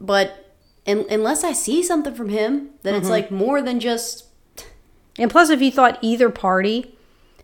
[0.00, 0.54] but
[0.86, 3.00] un unless I see something from him, then Mm-hmm.
[3.02, 4.26] it's like more than just.
[5.18, 6.96] And plus, if you thought either party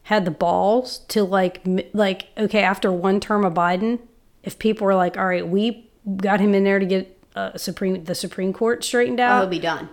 [0.05, 1.61] had the balls to like,
[1.92, 4.01] like, okay, after one term of Biden,
[4.42, 8.05] if people were like, all right, we got him in there to get uh, Supreme
[8.05, 9.88] the Supreme Court straightened out, he'll be done.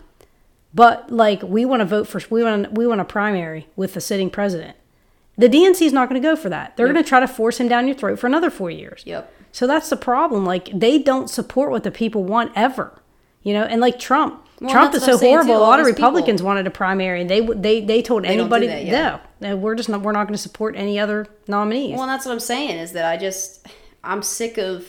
[0.73, 4.01] but like we want to vote for we want we want a primary with the
[4.01, 4.75] sitting president.
[5.38, 6.78] The DNC is not going to go for that.
[6.78, 9.04] They're going to try to force him down your throat for another four years.
[9.06, 9.32] Yep.
[9.51, 10.45] So that's the problem.
[10.45, 13.01] Like they don't support what the people want ever.
[13.43, 15.54] You know, and like Trump, Well, Trump is so horrible.
[15.54, 15.58] too.
[15.58, 18.30] a lot of these people- Republicans wanted a primary, and they they they told do
[18.30, 19.19] anybody, that, yeah.
[19.41, 21.97] no, no, we're just not we're not going to support any other nominees.
[21.97, 23.67] Well, that's what I'm saying is that I just
[24.04, 24.88] I'm sick of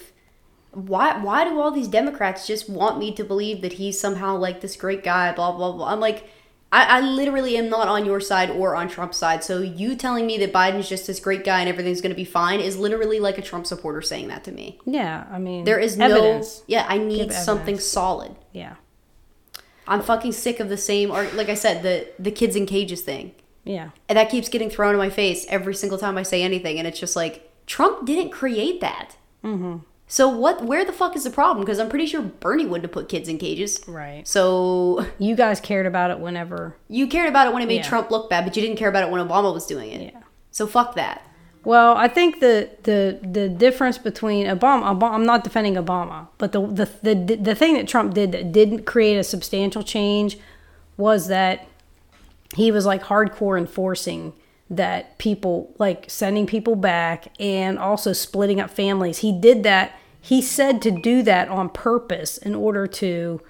[0.76, 4.60] why why do all these Democrats just want me to believe that he's somehow like
[4.60, 5.32] this great guy?
[5.32, 5.92] Blah blah blah.
[5.92, 6.28] I'm like.
[6.72, 9.44] I, I literally am not on your side or on Trump's side.
[9.44, 12.24] So you telling me that Biden's just this great guy and everything's going to be
[12.24, 14.80] fine is literally like a Trump supporter saying that to me.
[14.84, 16.58] Yeah, I mean, There is evidence.
[16.58, 16.64] no.
[16.66, 18.34] Yeah, I need something solid.
[18.52, 18.74] Yeah,
[19.86, 21.12] I'm fucking sick of the same.
[21.12, 23.32] Or like I said, the the kids in cages thing.
[23.64, 26.78] yeah, And that keeps getting thrown in my face every single time I say anything,
[26.80, 29.16] and it's just like Trump didn't create that.
[29.44, 29.76] Mm-hmm.
[30.08, 30.64] So what?
[30.64, 31.64] Where the fuck is the problem?
[31.64, 33.80] Because I'm pretty sure Bernie wouldn't have put kids in cages.
[33.88, 34.26] right.
[34.26, 36.76] So You guys cared about it whenever.
[36.88, 37.88] you cared about it when it made Yeah.
[37.88, 40.12] Trump look bad, but you didn't care about it when Obama was doing it.
[40.14, 40.20] Yeah.
[40.52, 41.22] So fuck that.
[41.64, 46.52] Well, I think the the the difference between Obama, Obama I'm not defending Obama, but
[46.52, 50.38] the, the the the thing that Trump did that didn't create a substantial change
[50.96, 51.66] was that
[52.54, 54.32] he was like hardcore enforcing
[54.68, 59.18] that people like sending people back and also splitting up families.
[59.18, 59.98] He did that.
[60.20, 63.40] He said to do that on purpose in order to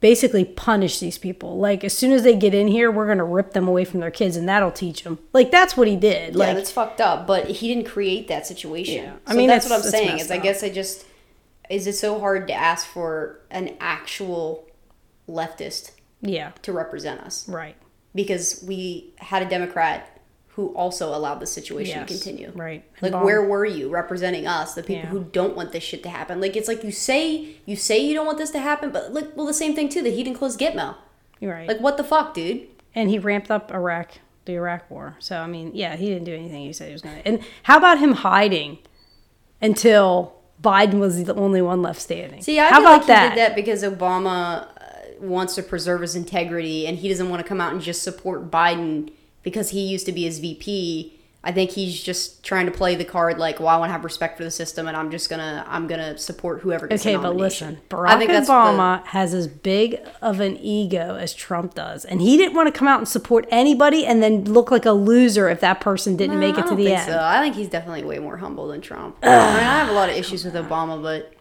[0.00, 1.58] basically punish these people.
[1.58, 4.00] Like as soon as they get in here, we're going to rip them away from
[4.00, 5.18] their kids and that'll teach them.
[5.32, 6.34] Like that's what he did.
[6.34, 7.26] Yeah, Like that's fucked up.
[7.26, 9.04] But he didn't create that situation.
[9.04, 9.12] Yeah.
[9.26, 10.18] I I mean, that's what I'm saying.
[10.18, 11.06] Is I guess I just
[11.70, 14.68] is it so hard to ask for an actual
[15.28, 17.76] leftist yeah, to represent us right.
[18.14, 20.15] because we had a Democrat
[20.56, 22.50] who also allowed the situation Yes, to continue.
[22.54, 22.82] right.
[23.00, 25.10] Like where were you representing us, the people Yeah.
[25.10, 26.40] who don't want this shit to happen?
[26.40, 29.36] Like it's like you say you say you don't want this to happen, but like
[29.36, 30.02] well the same thing too.
[30.02, 30.96] That he didn't close Gitmo.
[31.40, 31.68] You're right.
[31.68, 32.66] Like what the fuck, dude?
[32.94, 34.12] and he ramped up Iraq,
[34.46, 35.16] the Iraq war.
[35.18, 37.28] So I mean, yeah, he didn't do anything he said he was going to.
[37.28, 38.78] And how about him hiding
[39.60, 42.42] until Biden was the only one left standing?
[42.42, 43.22] See, I how feel about like that?
[43.24, 44.66] he did that because Obama uh,
[45.20, 48.50] wants to preserve his integrity, and he doesn't want to come out and just support
[48.50, 49.10] Biden
[49.46, 51.12] because he used to be his VP.
[51.44, 54.02] I think he's just trying to play the card like, well, I want to have
[54.02, 57.22] respect for the system, and I'm just gonna, I'm gonna support whoever gets the Okay,
[57.22, 62.20] but listen, I Barack Obama has as big of an ego as Trump does, and
[62.20, 65.48] he didn't want to come out and support anybody and then look like a loser
[65.48, 67.12] if that person didn't make it to the think end.
[67.12, 69.16] So I think he's definitely way more humble than Trump.
[69.22, 71.32] I, mean, I have a lot of issues with Obama, but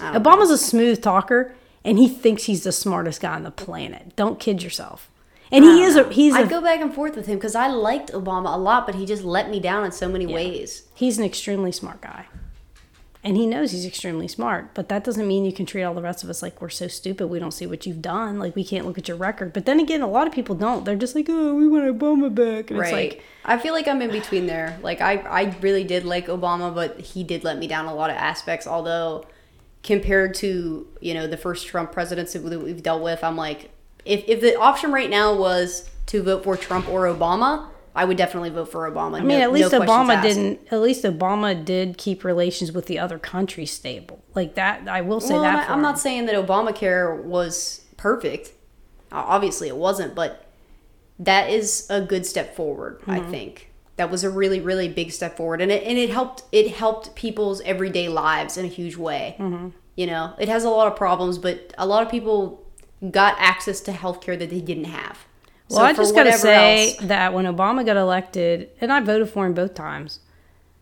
[0.00, 0.30] I don't know.
[0.30, 1.54] Obama's a smooth talker,
[1.84, 4.16] and he thinks he's the smartest guy on the planet.
[4.16, 5.09] Don't kid yourself.
[5.52, 8.12] And he is a he's I go back and forth with him because I liked
[8.12, 10.84] Obama a lot, but he just let me down in so many ways.
[10.94, 12.26] he's an extremely smart guy.
[13.22, 16.00] And he knows he's extremely smart, but that doesn't mean you can treat all the
[16.00, 18.38] rest of us like we're so stupid we don't see what you've done.
[18.38, 19.52] Like we can't look at your record.
[19.52, 20.86] But then again, a lot of people don't.
[20.86, 22.70] They're just like, oh, we want Obama back.
[22.70, 22.94] And Right.
[22.94, 24.78] it's like, I feel like I'm in between there.
[24.82, 28.08] Like I, I really did like Obama, but he did let me down a lot
[28.08, 28.66] of aspects.
[28.66, 29.26] Although
[29.82, 33.70] compared to you know the first Trump presidency that we've dealt with, I'm like,
[34.04, 38.16] if if the option right now was to vote for Trump or Obama, I would
[38.16, 39.18] definitely vote for Obama.
[39.20, 40.60] I mean, at least Obama didn't.
[40.70, 44.22] At least Obama did keep relations with the other countries stable.
[44.34, 45.58] Like that, I will say Well, that.
[45.60, 45.82] I'm, for I'm him.
[45.82, 48.52] not saying that Obamacare was perfect.
[49.12, 50.46] Obviously, it wasn't, but
[51.18, 53.00] that is a good step forward.
[53.06, 53.30] I Mm-hmm.
[53.30, 56.44] think that was a really, really big step forward, and it and it helped.
[56.52, 59.36] It helped people's everyday lives in a huge way.
[59.38, 59.68] Mm-hmm.
[59.96, 62.64] You know, it has a lot of problems, but a lot of people
[63.10, 65.26] got access to healthcare that they didn't have.
[65.68, 69.30] Well, I just gotta whatever say else- that when Obama got elected, and I voted
[69.30, 70.20] for him both times.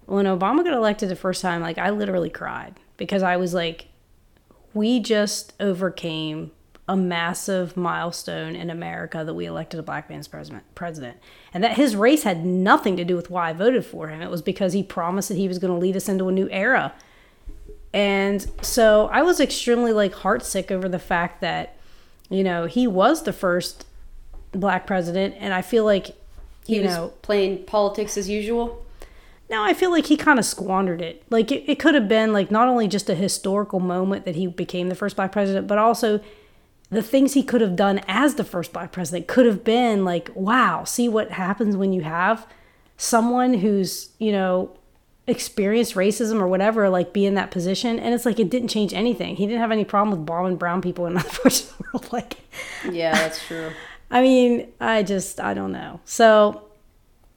[0.07, 3.89] When Obama got elected the first time, like I literally cried because I was like,
[4.73, 6.53] we just overcame
[6.89, 11.19] a massive milestone in America that we elected a black man's president president.
[11.53, 14.23] And that his race had nothing to do with why I voted for him.
[14.23, 16.49] It was because he promised that he was going to lead us into a new
[16.49, 16.95] era.
[17.93, 21.77] And so I was extremely like heartsick over the fact that,
[22.29, 23.87] you know, he was the first
[24.53, 26.17] black president and I feel like
[26.67, 28.85] he you know, playing politics as usual.
[29.51, 31.23] no, I feel like he kind of squandered it.
[31.31, 34.47] Like it, it could have been like not only just a historical moment that he
[34.47, 36.21] became the first black president, but also
[36.91, 40.31] the things he could have done as the first black president could have been like,
[40.35, 42.47] wow, see what happens when you have
[42.99, 44.77] someone who's, you know,
[45.31, 47.99] experienced racism or whatever, like be in that position.
[47.99, 49.37] And it's like it didn't change anything.
[49.37, 52.09] He didn't have any problem with bombing brown people in other parts of the world.
[52.13, 52.37] Like
[52.91, 53.71] Yeah, that's true.
[54.11, 56.01] I mean, I just I don't know.
[56.05, 56.69] So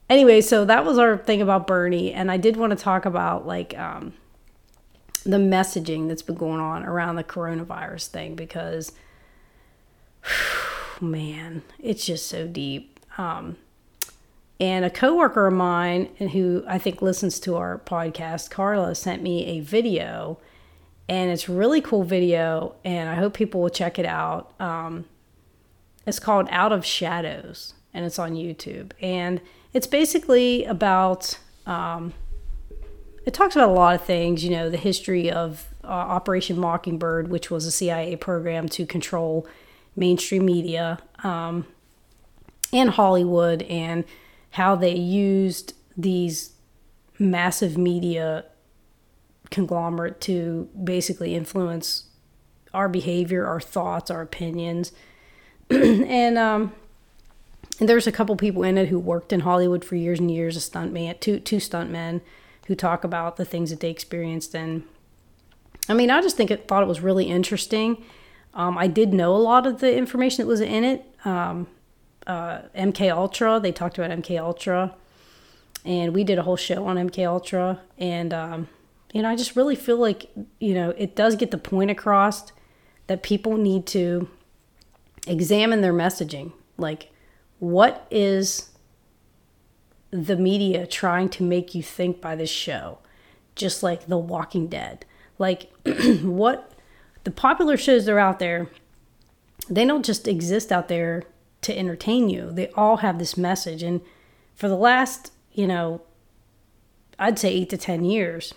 [0.08, 3.46] anyway, so that was our thing about Bernie, and I did want to talk about
[3.46, 4.14] like um,
[5.24, 8.92] the messaging that's been going on around the coronavirus thing because
[11.00, 13.00] man, it's just so deep.
[13.18, 13.56] Um,
[14.62, 19.20] and a coworker of mine, and who I think listens to our podcast, Carla, sent
[19.20, 20.38] me a video,
[21.08, 24.52] and it's a really cool video, and I hope people will check it out.
[24.60, 25.06] Um,
[26.06, 28.92] it's called Out of Shadows, and it's on YouTube.
[29.00, 29.40] And
[29.72, 32.14] it's basically about, um,
[33.26, 37.26] it talks about a lot of things, you know, the history of uh, Operation Mockingbird,
[37.26, 39.44] which was a CIA program to control
[39.96, 41.66] mainstream media um,
[42.72, 44.04] and Hollywood, and
[44.52, 46.52] how they used these
[47.18, 48.44] massive media
[49.50, 52.04] conglomerate to basically influence
[52.74, 54.92] our behavior, our thoughts, our opinions.
[55.70, 56.72] and um,
[57.78, 60.60] there's a couple people in it who worked in Hollywood for years and years, a
[60.60, 62.20] stunt man, two two stunt men
[62.66, 64.54] who talk about the things that they experienced.
[64.54, 64.84] And
[65.88, 68.02] I mean, I just think it thought it was really interesting.
[68.54, 71.04] Um, I did know a lot of the information that was in it.
[71.24, 71.66] Um,
[72.26, 74.94] uh, MK Ultra, they talked about MK Ultra,
[75.84, 77.80] and we did a whole show on MK Ultra.
[77.98, 78.68] And um,
[79.12, 82.52] you know, I just really feel like you know it does get the point across
[83.06, 84.28] that people need to
[85.26, 86.52] examine their messaging.
[86.76, 87.10] Like,
[87.58, 88.70] what is
[90.10, 92.98] the media trying to make you think by this show?
[93.54, 95.04] Just like The Walking Dead.
[95.38, 95.70] Like,
[96.22, 96.72] what
[97.24, 98.68] the popular shows that are out there,
[99.68, 101.24] they don't just exist out there
[101.62, 102.50] to entertain you.
[102.52, 103.82] They all have this message.
[103.82, 104.00] And
[104.54, 106.02] for the last, you know,
[107.18, 108.54] I'd say eight to 10 years,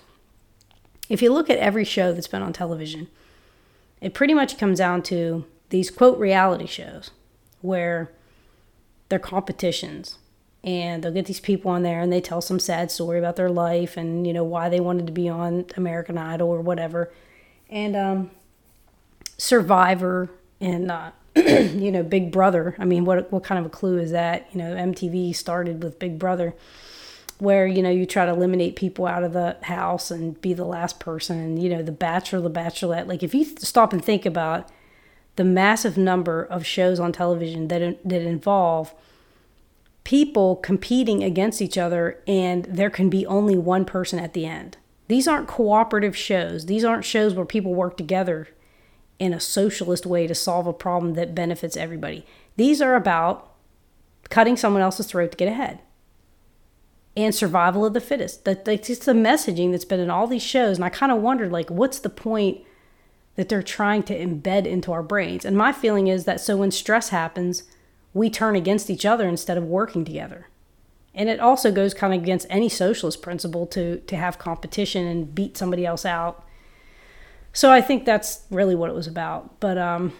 [1.07, 3.07] if you look at every show that's been on television,
[4.01, 7.11] it pretty much comes down to these quote reality shows
[7.61, 8.11] where
[9.09, 10.17] they're competitions
[10.63, 13.49] and they'll get these people on there and they tell some sad story about their
[13.49, 17.11] life and you know why they wanted to be on American Idol or whatever.
[17.69, 18.31] And um,
[19.37, 21.11] Survivor and uh,
[21.45, 22.75] you know Big Brother.
[22.79, 24.47] I mean, what what kind of a clue is that?
[24.53, 26.55] You know, MTV started with Big Brother,
[27.39, 30.65] where you know you try to eliminate people out of the house and be the
[30.65, 31.39] last person.
[31.39, 33.07] And you know, The Bachelor, The Bachelorette.
[33.07, 34.69] Like if you stop and think about
[35.35, 38.93] the massive number of shows on television that that involve
[40.05, 44.77] people competing against each other and there can be only one person at the end.
[45.07, 46.67] These aren't cooperative shows.
[46.67, 48.47] These aren't shows where people work together
[49.19, 52.25] in a socialist way to solve a problem that benefits everybody.
[52.57, 53.51] These are about
[54.29, 55.79] cutting someone else's throat to get ahead
[57.17, 58.45] and survival of the fittest.
[58.45, 61.21] That it's just the messaging that's been in all these shows, and I kind of
[61.21, 62.61] wondered like, what's the point
[63.35, 65.45] that they're trying to embed into our brains?
[65.45, 67.63] And my feeling is that so when stress happens,
[68.13, 70.47] we turn against each other instead of working together.
[71.13, 75.33] And it also goes kind of against any socialist principle to to have competition and
[75.33, 76.44] beat somebody else out
[77.55, 79.59] so I think that's really what it was about.
[79.61, 80.13] But, um,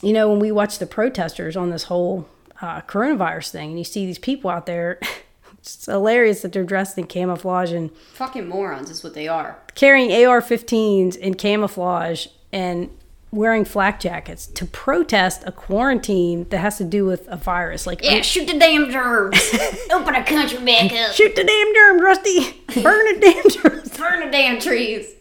[0.00, 2.28] you know, when we watch the protesters on this whole
[2.62, 5.00] uh, coronavirus thing and you see these people out there,
[5.58, 9.58] it's hilarious that they're dressed in camouflage and fucking morons is what they are.
[9.74, 12.90] Carrying AR 15s in camouflage and
[13.32, 17.88] wearing flak jackets to protest a quarantine that has to do with a virus.
[17.88, 19.36] Like, yeah, shoot the damn germs.
[19.90, 21.12] Open a country back up.
[21.12, 22.82] Shoot the damn germs, Rusty.
[22.82, 23.98] Burn the damn germs.
[23.98, 25.12] Burn the damn trees.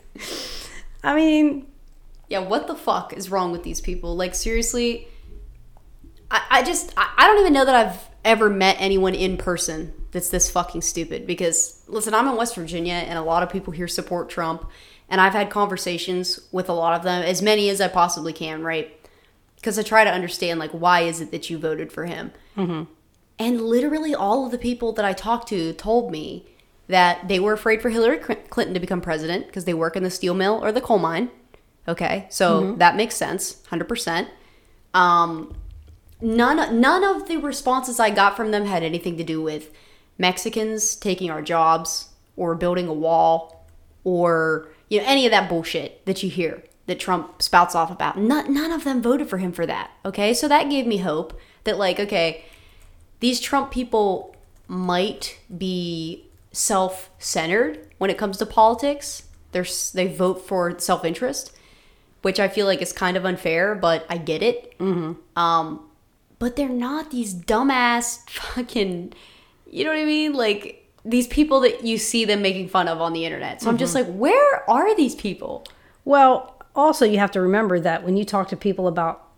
[1.05, 1.67] I mean,
[2.27, 4.15] yeah, what the fuck is wrong with these people?
[4.15, 5.07] Like, seriously,
[6.31, 9.93] I, I just, I, I don't even know that I've ever met anyone in person
[10.11, 11.27] that's this fucking stupid.
[11.27, 14.67] Because, listen, I'm in West Virginia and a lot of people here support Trump.
[15.07, 18.63] And I've had conversations with a lot of them, as many as I possibly can,
[18.63, 18.91] right?
[19.55, 22.31] Because I try to understand, like, why is it that you voted for him?
[22.57, 22.91] Mm-hmm.
[23.37, 26.47] And literally all of the people that I talked to told me
[26.87, 30.09] that they were afraid for Hillary Clinton to become president because they work in the
[30.09, 31.29] steel mill or the coal mine.
[31.87, 32.77] Okay, so mm-hmm.
[32.79, 34.29] that makes sense, hundred percent.
[34.93, 35.55] Um,
[36.21, 39.71] none none of the responses I got from them had anything to do with
[40.17, 43.67] Mexicans taking our jobs or building a wall
[44.03, 48.17] or you know any of that bullshit that you hear that Trump spouts off about.
[48.17, 49.91] None, none of them voted for him for that.
[50.03, 52.45] Okay, so that gave me hope that like okay,
[53.19, 54.35] these Trump people
[54.67, 56.24] might be
[56.55, 59.23] self centered when it comes to politics.
[59.51, 61.51] They're, they vote for self interest,
[62.21, 64.77] which I feel like is kind of unfair, but I get it.
[64.79, 65.39] Mm-hmm.
[65.39, 65.89] Um,
[66.39, 69.13] but they're not these dumbass fucking,
[69.69, 70.33] you know what I mean?
[70.33, 73.61] Like these people that you see them making fun of on the internet.
[73.61, 73.71] So mm-hmm.
[73.71, 74.09] I'm just mm-hmm.
[74.11, 75.65] like, where are these people?
[76.03, 79.29] Well, also, you have to remember that when you talk to people about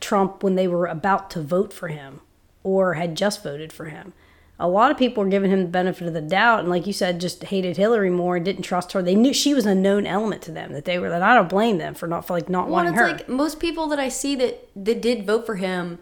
[0.00, 2.20] Trump when they were about to vote for him
[2.62, 4.12] or had just voted for him,
[4.60, 6.92] a lot of people were giving him the benefit of the doubt and like you
[6.92, 10.06] said just hated hillary more and didn't trust her they knew she was a known
[10.06, 12.48] element to them that they were that i don't blame them for not for like
[12.48, 15.56] not well, wanting her like most people that i see that that did vote for
[15.56, 15.98] him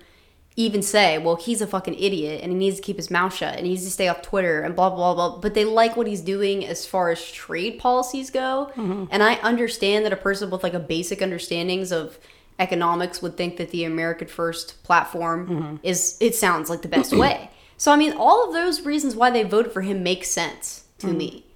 [0.56, 3.54] even say well he's a fucking idiot and he needs to keep his mouth shut
[3.54, 6.08] and he needs to stay off twitter and blah blah blah but they like what
[6.08, 9.04] he's doing as far as trade policies go mm-hmm.
[9.10, 12.18] and i understand that a person with like a basic understandings of
[12.58, 15.76] economics would think that the american first platform mm-hmm.
[15.84, 17.48] is it sounds like the best way
[17.78, 21.06] so I mean, all of those reasons why they voted for him make sense to
[21.06, 21.16] mm.
[21.16, 21.46] me.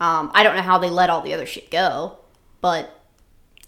[0.00, 2.18] Um, I don't know how they let all the other shit go,
[2.60, 3.02] but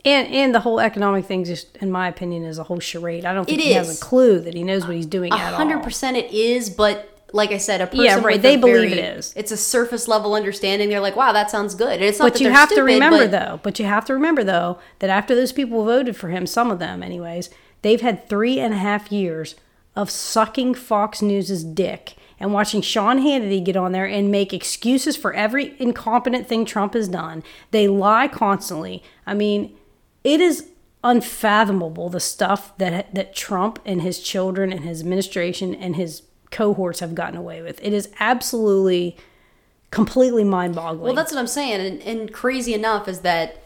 [0.05, 3.25] And and the whole economic thing, just in my opinion, is a whole charade.
[3.25, 5.83] I don't think he has a clue that he knows what he's doing A hundred
[5.83, 9.17] percent it is, but like I said, a person Yeah, right, they believe very- it
[9.19, 9.35] is.
[9.37, 10.89] It's a surface level understanding.
[10.89, 11.95] They're like, wow, that sounds good.
[11.95, 13.61] And it's not But you have to remember but- though.
[13.63, 16.79] But you have to remember though that after those people voted for him, some of
[16.79, 17.51] them, anyways,
[17.83, 19.57] they've had three and a half years
[19.99, 25.17] of sucking Fox News's dick and watching Sean Hannity get on there and make excuses
[25.17, 27.43] for every incompetent thing Trump has done.
[27.73, 29.03] They lie constantly.
[29.27, 29.77] I mean,
[30.23, 30.69] it is
[31.03, 36.23] unfathomable the stuff that that Trump and his children and his administration and his
[36.53, 37.83] cohorts have gotten away with.
[37.83, 39.17] It is absolutely
[39.91, 41.03] completely mind-boggling.
[41.03, 41.81] Well, that's what I'm saying.
[41.81, 43.65] And, and crazy enough is that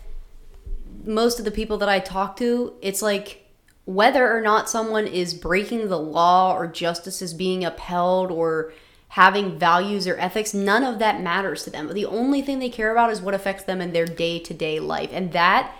[1.04, 3.41] most of the people that I talk to, it's like
[3.84, 8.72] whether or not someone is breaking the law or justice is being upheld or
[9.08, 11.92] having values or ethics, none of that matters to them.
[11.92, 14.80] The only thing they care about is what affects them in their day to day
[14.80, 15.10] life.
[15.12, 15.74] And that,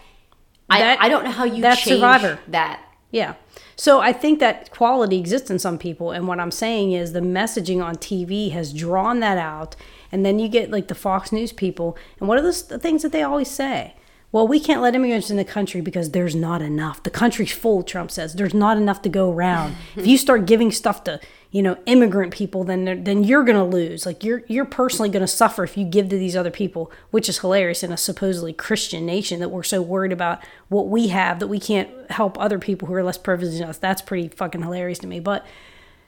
[0.69, 2.39] That- I, I don't know how you that's change Survivor.
[2.49, 2.81] that.
[3.11, 3.35] Yeah.
[3.77, 6.11] So I think that quality exists in some people.
[6.13, 9.77] And what I'm saying is the messaging on TV has drawn that out.
[10.11, 11.97] And then you get like the Fox News people.
[12.19, 13.95] And what are those the things that they always say?
[14.33, 17.03] Well, we can't let immigrants in the country because there's not enough.
[17.03, 18.33] The country's full, Trump says.
[18.33, 19.77] There's not enough to go around.
[19.97, 21.21] if you start giving stuff to,
[21.51, 24.07] you know, immigrant people, then then you're going to lose.
[24.07, 27.29] Like you're you're personally going to suffer if you give to these other people, which
[27.29, 31.39] is hilarious in a supposedly Christian nation that we're so worried about what we have
[31.39, 33.77] that we can't help other people who are less privileged than us.
[33.77, 35.21] That's pretty fucking hilarious to me.
[35.21, 35.45] But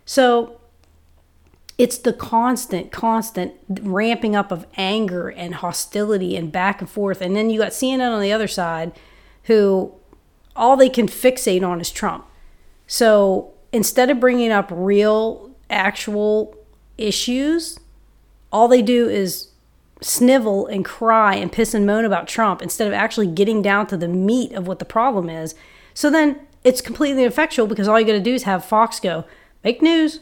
[0.06, 0.58] so
[1.76, 7.20] it's the constant, constant ramping up of anger and hostility and back and forth.
[7.20, 8.92] And then you got CNN on the other side
[9.44, 9.92] who
[10.54, 12.26] all they can fixate on is Trump.
[12.86, 16.56] So instead of bringing up real, actual
[16.96, 17.78] issues,
[18.52, 19.48] all they do is
[20.00, 23.96] snivel and cry and piss and moan about Trump instead of actually getting down to
[23.96, 25.54] the meat of what the problem is.
[25.92, 29.24] So then it's completely ineffectual because all you got to do is have Fox go,
[29.62, 30.20] fake news.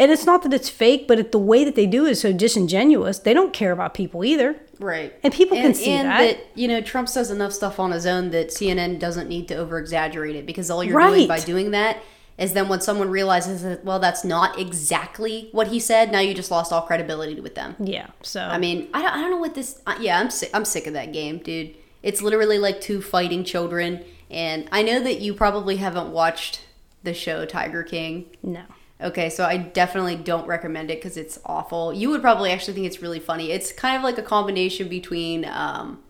[0.00, 2.20] And it's not that it's fake, but it, the way that they do it is
[2.22, 3.18] so disingenuous.
[3.18, 4.58] They don't care about people either.
[4.78, 5.14] Right.
[5.22, 6.38] And people can see and that.
[6.54, 9.78] you know, Trump says enough stuff on his own that CNN doesn't need to over
[9.78, 12.02] exaggerate it because all you're doing by doing that
[12.38, 16.32] is then when someone realizes that, well, that's not exactly what he said, now you
[16.32, 17.76] just lost all credibility with them.
[17.78, 18.06] Yeah.
[18.22, 19.82] So I mean, I don't, I don't know what this.
[19.86, 20.48] Uh, yeah, I'm sick.
[20.54, 21.76] I'm sick of that game, dude.
[22.02, 26.64] It's literally like two fighting children, and I know that you probably haven't watched
[27.02, 28.30] the show Tiger King.
[28.42, 28.62] no.
[29.02, 31.92] Okay, so I definitely don't recommend it because it's awful.
[31.92, 33.50] You would probably actually think it's really funny.
[33.50, 35.44] It's kind of like a combination between.
[35.44, 36.02] Um,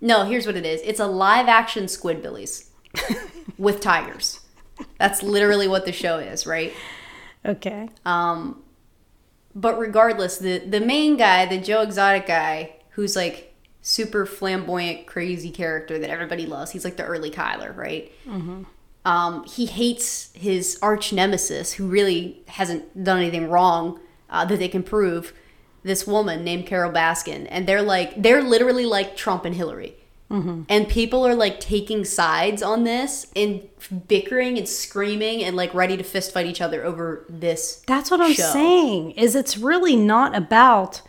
[0.00, 0.80] no, here's what it is.
[0.84, 2.68] It's a live action Squidbillies
[3.58, 4.40] with tigers.
[4.98, 6.72] That's literally what the show is, right?
[7.44, 7.88] Okay.
[8.04, 8.62] Um,
[9.54, 15.50] but regardless, the the main guy, the Joe Exotic guy, who's like super flamboyant, crazy
[15.50, 16.72] character that everybody loves.
[16.72, 18.10] He's like the early Kyler, right?
[19.06, 24.68] Um, he hates his arch nemesis, who really hasn't done anything wrong uh, that they
[24.68, 25.32] can prove.
[25.84, 29.94] This woman named Carole Baskin, and they're like they're literally like Trump and Hillary.
[30.68, 33.62] And people are like taking sides on this and
[34.08, 37.84] bickering and screaming and like ready to fist fight each other over this.
[37.86, 38.50] That's what I'm show.
[38.52, 39.12] saying.
[39.12, 41.02] Is it's really not about.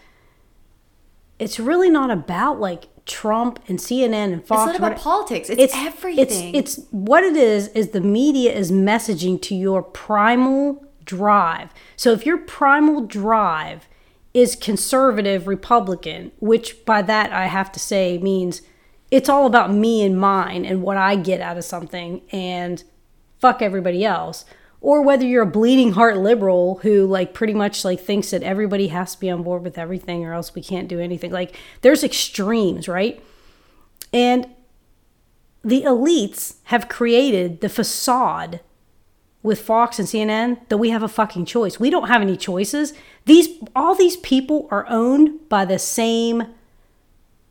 [1.40, 4.72] It's really not about like Trump and CNN and Fox.
[4.72, 5.50] It's not about politics.
[5.50, 6.54] It's, everything.
[6.54, 11.74] It's it's what it is is the media is messaging to your primal drive.
[11.96, 13.88] So if your primal drive
[14.34, 18.62] is conservative Republican, which by that I have to say means
[19.10, 22.84] it's all about me and mine and what I get out of something and
[23.40, 24.46] fuck everybody else.
[24.80, 28.90] Or whether you're a bleeding heart liberal who like pretty much like thinks that everybody
[28.90, 31.32] has to be on board with everything or else we can't do anything.
[31.32, 33.22] Like there's extremes, right?
[34.14, 34.48] And
[35.64, 38.62] the elites have created the facade
[39.44, 41.80] with Fox and CNN that we have a fucking choice.
[41.80, 42.94] We don't have any choices.
[43.26, 46.48] These all these people are owned by the same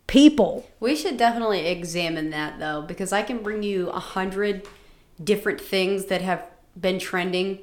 [0.06, 0.68] people.
[0.78, 4.66] we should definitely examine that though, because I can bring you a hundred
[5.22, 6.46] different things that have
[6.80, 7.60] been trending.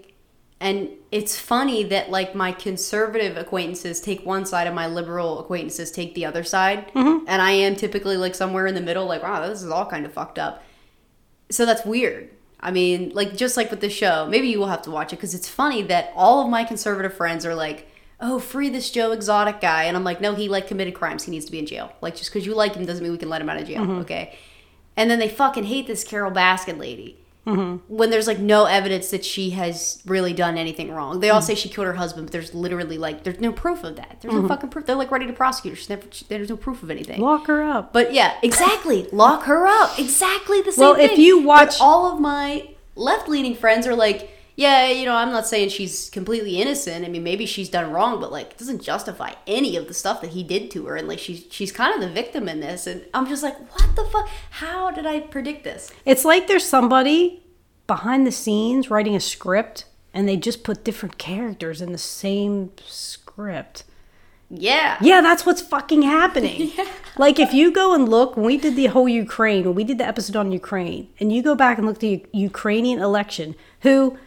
[0.60, 5.92] And it's funny that like my conservative acquaintances take one side and my liberal acquaintances
[5.92, 6.88] take the other side.
[6.94, 7.26] Mm-hmm.
[7.28, 10.06] And I am typically like somewhere in the middle, like, wow, this is all kind
[10.06, 10.64] of fucked up.
[11.50, 12.30] So that's weird.
[12.64, 15.18] I mean, like just like with the show, maybe you will have to watch it
[15.18, 17.90] because it's funny that all of my conservative friends are like,
[18.22, 21.26] "Oh, free this Joe Exotic guy," and I'm like, "No, he like committed crimes.
[21.26, 21.92] He needs to be in jail.
[22.00, 23.82] Like just because you like him doesn't mean we can let him out of jail,
[23.82, 24.00] mm-hmm.
[24.00, 24.38] okay?"
[24.96, 27.94] And then they fucking hate this Carole Baskin lady, Mm-hmm.
[27.94, 31.20] when there's like no evidence that she has really done anything wrong.
[31.20, 31.48] They all mm-hmm.
[31.48, 34.20] say she killed her husband, but there's literally like there's no proof of that.
[34.22, 34.48] There's no mm-hmm.
[34.48, 34.86] fucking proof.
[34.86, 35.76] They're like ready to prosecute her.
[35.78, 37.20] She's never, she- there's no proof of anything.
[37.20, 37.92] Lock her up.
[37.92, 39.10] But yeah, exactly.
[39.12, 40.00] Lock her up.
[40.00, 41.12] Exactly the same Well, thing.
[41.12, 45.16] if you But watch- all of my left leaning friends are like, yeah, you know,
[45.16, 47.06] I'm not saying she's completely innocent.
[47.06, 50.22] I mean, maybe she's done wrong, but like, it doesn't justify any of the stuff
[50.22, 50.96] that he did to her.
[50.96, 52.86] And like, she's she's kind of the victim in this.
[52.86, 54.30] And I'm just like, what the fuck?
[54.52, 55.92] How did I predict this?
[56.06, 57.44] It's like there's somebody
[57.88, 62.72] behind the scenes writing a script and they just put different characters in the same
[62.86, 63.84] script.
[64.50, 64.98] Yeah.
[65.02, 66.72] Yeah, that's what's fucking happening.
[66.78, 66.88] yeah.
[67.18, 69.98] Like if you go and look, when we did the whole Ukraine, when we did
[69.98, 74.18] the episode on Ukraine, and you go back and look at the Ukrainian election, who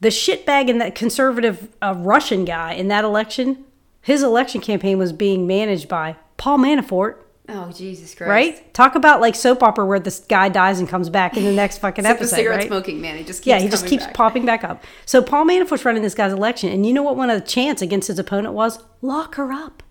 [0.00, 3.64] the shitbag and that conservative uh, Russian guy in that election,
[4.00, 7.16] his election campaign was being managed by Paul Manafort,
[7.50, 8.28] Oh Jesus Christ!
[8.28, 8.74] right?
[8.74, 11.78] Talk about like soap opera where this guy dies and comes back in the next
[11.78, 12.66] fucking It's like the episode, cigarette right?
[12.68, 13.16] smoking man.
[13.16, 14.14] He just keeps Yeah, he just keeps back.
[14.14, 14.84] popping back up.
[15.06, 17.80] So Paul Manafort's running this guy's election, and you know what one of the chants
[17.80, 18.78] against his opponent was?
[19.00, 19.82] Lock her up.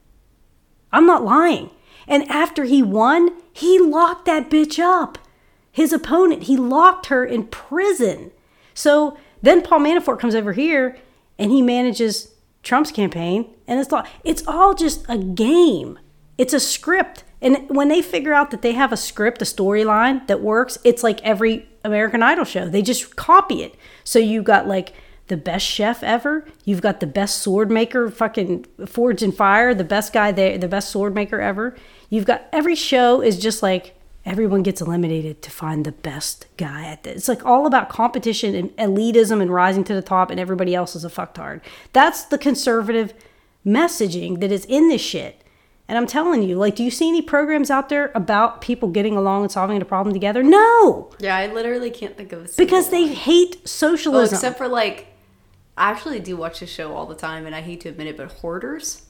[0.93, 1.71] I'm not lying.
[2.07, 5.17] And after he won, he locked that bitch up.
[5.71, 8.31] His opponent, he locked her in prison.
[8.73, 10.97] So then Paul Manafort comes over here
[11.37, 12.33] and he manages
[12.63, 15.99] Trump's campaign, and it's all it's all just a game.
[16.37, 17.23] It's a script.
[17.41, 21.03] And when they figure out that they have a script, a storyline that works, it's
[21.03, 22.67] like every American Idol show.
[22.67, 23.75] They just copy it.
[24.03, 24.93] So you got like
[25.27, 26.45] the best chef ever.
[26.65, 30.67] You've got the best sword maker, fucking Forged in Fire, the best guy there, the
[30.67, 31.75] best sword maker ever.
[32.09, 33.96] You've got every show is just like
[34.27, 37.15] everyone gets eliminated to find the best guy at this.
[37.15, 40.95] It's like all about competition and elitism and rising to the top, and everybody else
[40.95, 41.61] is a fucktard.
[41.93, 43.13] That's the conservative
[43.65, 45.43] messaging that is in this shit.
[45.89, 49.15] And I'm telling you, like, do you see any programs out there about people getting
[49.15, 50.43] along and solving a problem together?
[50.43, 53.13] No, Yeah, I literally can't think of a because they one.
[53.13, 54.35] hate Oh, socialism.
[54.35, 55.07] except for like,
[55.77, 58.17] I actually do watch this show all the time, and I hate to admit it,
[58.17, 59.03] but Hoarders.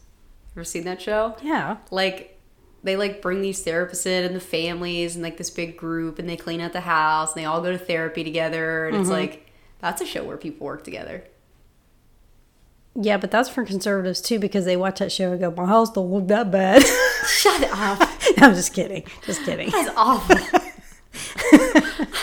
[0.55, 1.35] Ever seen that show?
[1.41, 2.36] yeah, Like,
[2.83, 6.27] they like bring these therapists in and the families and like this big group, and
[6.29, 9.01] they clean out the house, and they all go to therapy together, and Mm-hmm.
[9.01, 11.23] it's like that's a show where people work together.
[12.99, 15.91] yeah, but that's for conservatives too because they watch that show and go, "My house
[15.91, 16.83] don't look that bad."
[17.27, 17.99] Shut up.
[18.37, 19.69] I'm just kidding, just kidding.
[19.71, 20.37] That's awful.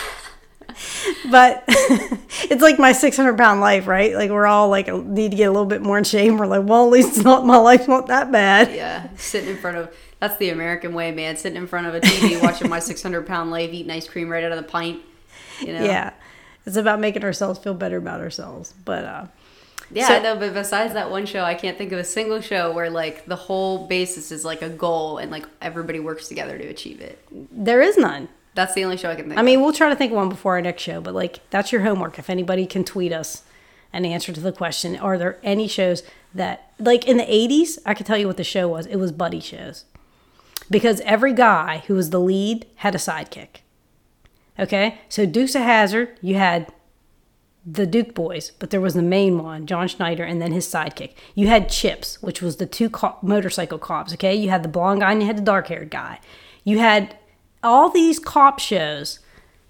[1.29, 4.13] But it's like my 600 pound life, right?
[4.13, 6.33] Like we're all like need to get a little bit more in shape.
[6.33, 8.73] We're like, well, at least it's not my life's not that bad.
[8.73, 9.95] yeah, sitting in front of
[10.27, 11.37] that's the American way, man.
[11.37, 14.43] Sitting in front of a TV, watching my 600 pound life, eating ice cream right
[14.43, 15.01] out of the pint.
[15.59, 15.83] You know.
[15.83, 16.11] Yeah,
[16.65, 18.73] it's about making ourselves feel better about ourselves.
[18.83, 19.25] But uh,
[19.91, 22.41] Yeah, So- I know, but besides that one show, I can't think of a single
[22.41, 26.57] show where like the whole basis is like a goal and like everybody works together
[26.57, 27.19] to achieve it.
[27.51, 28.29] there is none.
[28.55, 30.29] That's the only show I can think I mean, we'll try to think of one
[30.29, 32.17] before our next show, but like that's your homework.
[32.19, 33.43] If anybody can tweet us
[33.91, 36.03] an answer to the question, are there any shows
[36.33, 38.85] that like in the 80s, I could tell you what the show was.
[38.85, 39.85] It was buddy shows.
[40.69, 43.61] Because every guy who was the lead had a sidekick.
[44.57, 44.99] Okay?
[45.09, 46.71] So Dukes of Hazzard, you had
[47.65, 51.13] the Duke boys, but there was the main one, John Schneider, and then his sidekick.
[51.33, 54.13] You had Chips, which was the two co- motorcycle cops.
[54.13, 56.19] Okay, you had the blonde guy and you had the dark haired guy.
[56.63, 57.17] You had
[57.63, 59.19] all these cop shows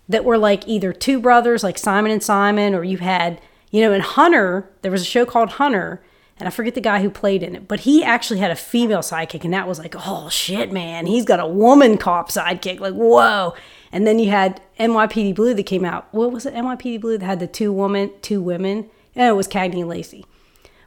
[0.10, 3.42] that were like either two brothers, like Simon and Simon, or you had,
[3.72, 6.04] you know, in Hunter, there was a show called Hunter,
[6.38, 9.00] and I forget the guy who played in it, but he actually had a female
[9.00, 12.94] sidekick, and that was like, oh shit, man, he's got a woman cop sidekick, like
[12.94, 13.54] whoa.
[13.92, 16.08] And then you had NYPD Blue that came out.
[16.14, 16.54] What was it?
[16.54, 18.90] NYPD Blue that had the two woman, two women.
[19.16, 20.26] and it was Cagney and Lacey.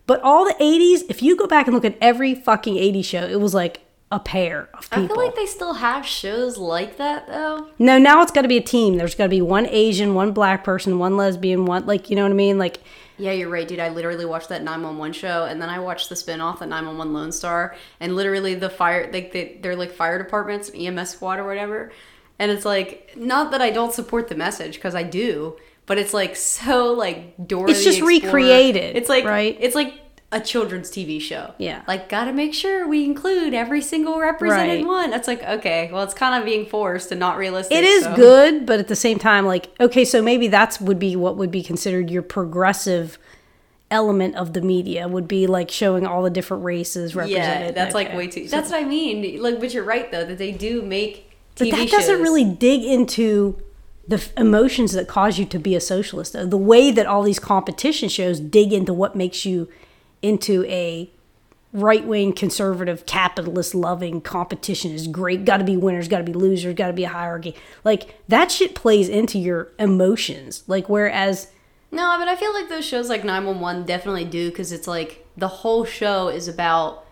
[0.06, 3.24] But all the 80s, if you go back and look at every fucking 80s show,
[3.24, 3.80] it was like
[4.10, 7.68] a pair of I feel like they still have shows like that though.
[7.78, 8.96] No, now it's got to be a team.
[8.96, 12.22] There's got to be one Asian, one black person, one lesbian, one like you know
[12.22, 12.58] what I mean.
[12.58, 12.78] Like
[13.18, 13.80] Yeah, you're right, dude.
[13.80, 17.32] I literally watched that 911 show, and then I watched the spin-off, the 911 Lone
[17.32, 21.90] Star, and literally the fire, like they, they're like fire departments, EMS squad or whatever.
[22.38, 25.56] And it's like, not that I don't support the message, because I do,
[25.86, 27.70] but it's like so like Dora.
[27.70, 28.34] It's just Explorer.
[28.34, 29.56] recreated, It's like right?
[29.58, 29.94] It's like
[30.30, 31.54] a children's TV show.
[31.56, 31.82] Yeah.
[31.88, 34.86] Like, gotta make sure we include every single represented Right.
[34.86, 35.10] one.
[35.10, 37.76] That's like okay, well, it's kind of being forced and not realistic.
[37.76, 40.98] it is so- good, but at the same time, like okay, so maybe that's would
[40.98, 43.18] be what would be considered your progressive
[43.90, 47.68] element of the media would be like showing all the different races represented.
[47.68, 48.46] Yeah, that's like way too.
[48.48, 49.40] That's what I mean.
[49.42, 52.84] Like, but you're right though that they do make TV But that doesn't really dig
[52.84, 53.56] into
[54.06, 56.34] the f- emotions that cause you to be a socialist.
[56.34, 56.44] Though.
[56.44, 59.68] The way that all these competition shows dig into what makes you
[60.22, 61.10] into a
[61.72, 65.44] right wing conservative capitalist loving competition is great.
[65.44, 67.54] Got to be winners, got to be losers, got to be a hierarchy.
[67.84, 70.64] Like that shit plays into your emotions.
[70.66, 71.50] Like whereas
[71.92, 75.48] No, but I feel like those shows like 911 definitely do because it's like the
[75.48, 77.04] whole show is about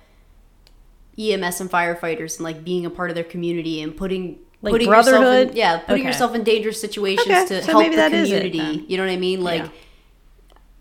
[1.18, 4.88] EMS and firefighters and like being a part of their community and putting Like putting
[4.88, 6.08] yourself in, yeah, putting Okay.
[6.08, 8.84] yourself in dangerous situations Okay, to so help the that is it community.
[8.88, 9.42] you know what I mean?
[9.42, 9.68] Like Yeah.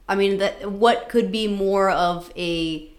[0.07, 2.89] I mean that what could be more of a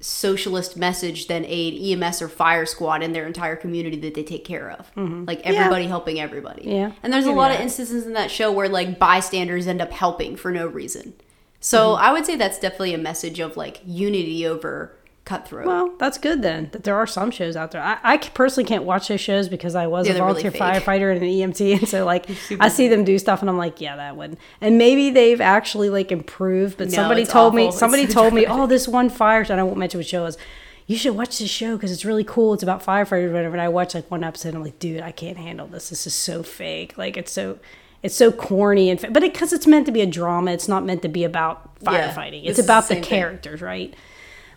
[0.00, 4.44] socialist message than a EMS or fire squad in their entire community that they take
[4.44, 4.90] care of.
[5.26, 6.62] Like everybody helping everybody.
[6.62, 6.70] Mm-hmm.
[6.70, 9.80] Yeah, And there's a maybe lot of instances in that show where like bystanders end
[9.80, 11.14] up helping for no reason.
[11.60, 12.04] So Mm-hmm.
[12.04, 14.94] I would say that's definitely a message of like unity over
[15.28, 15.66] cutthroat.
[15.66, 16.70] Well, that's good then.
[16.72, 17.82] That there are some shows out there.
[17.82, 20.60] I, I personally can't watch those shows because I was Yeah, a they're really volunteer
[20.60, 22.26] firefighter and an EMT, and so like
[22.60, 24.38] I see them do stuff, and I'm like, yeah, that wouldn't.
[24.60, 27.68] And maybe they've actually like improved, but No, somebody told me, awful.
[27.70, 30.22] It's somebody so told me, oh, this one fire, and I won't mention what show
[30.22, 30.38] it was.
[30.86, 32.54] You should watch this show because it's really cool.
[32.54, 33.54] It's about firefighters, whatever.
[33.54, 34.48] And I watched like one episode.
[34.48, 35.90] And I'm like, dude, I can't handle this.
[35.90, 36.96] This is so fake.
[36.96, 37.58] Like it's so.
[38.00, 41.02] It's so corny and but because it's meant to be a drama, it's not meant
[41.02, 42.42] to be about firefighting.
[42.44, 43.02] this it's is the about the thing.
[43.02, 43.92] characters, right?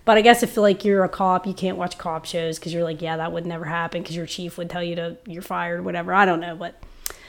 [0.03, 2.83] But I guess if like you're a cop, you can't watch cop shows because you're
[2.83, 5.85] like, yeah, that would never happen because your chief would tell you to you're fired,
[5.85, 6.13] whatever.
[6.13, 6.81] I don't know, but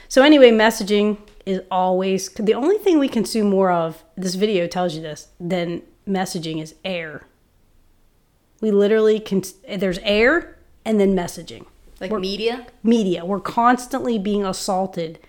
[0.09, 4.03] so anyway, messaging is always the only thing we consume more of.
[4.17, 7.25] This video tells you this than messaging is air.
[8.61, 9.43] We literally can.
[9.67, 11.65] There's air and then messaging.
[11.99, 12.65] like We're- media.
[12.83, 13.23] media.
[13.23, 15.19] We're constantly being assaulted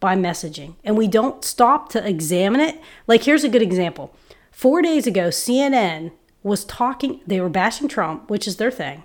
[0.00, 2.80] by messaging, and we don't stop to examine it.
[3.08, 4.14] Like, here's a good example.
[4.52, 6.12] Four days ago, CNN
[6.42, 9.04] was talking, they were bashing Trump, which is their thing,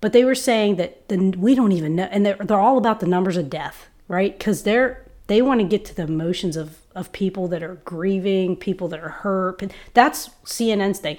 [0.00, 3.00] but they were saying that the, we don't even know, and they're, they're all about
[3.00, 4.38] the numbers of death, right?
[4.38, 8.56] Because they're, they want to get to the emotions of, of people that are grieving,
[8.56, 9.62] people that are hurt.
[9.94, 11.18] That's CNN's thing.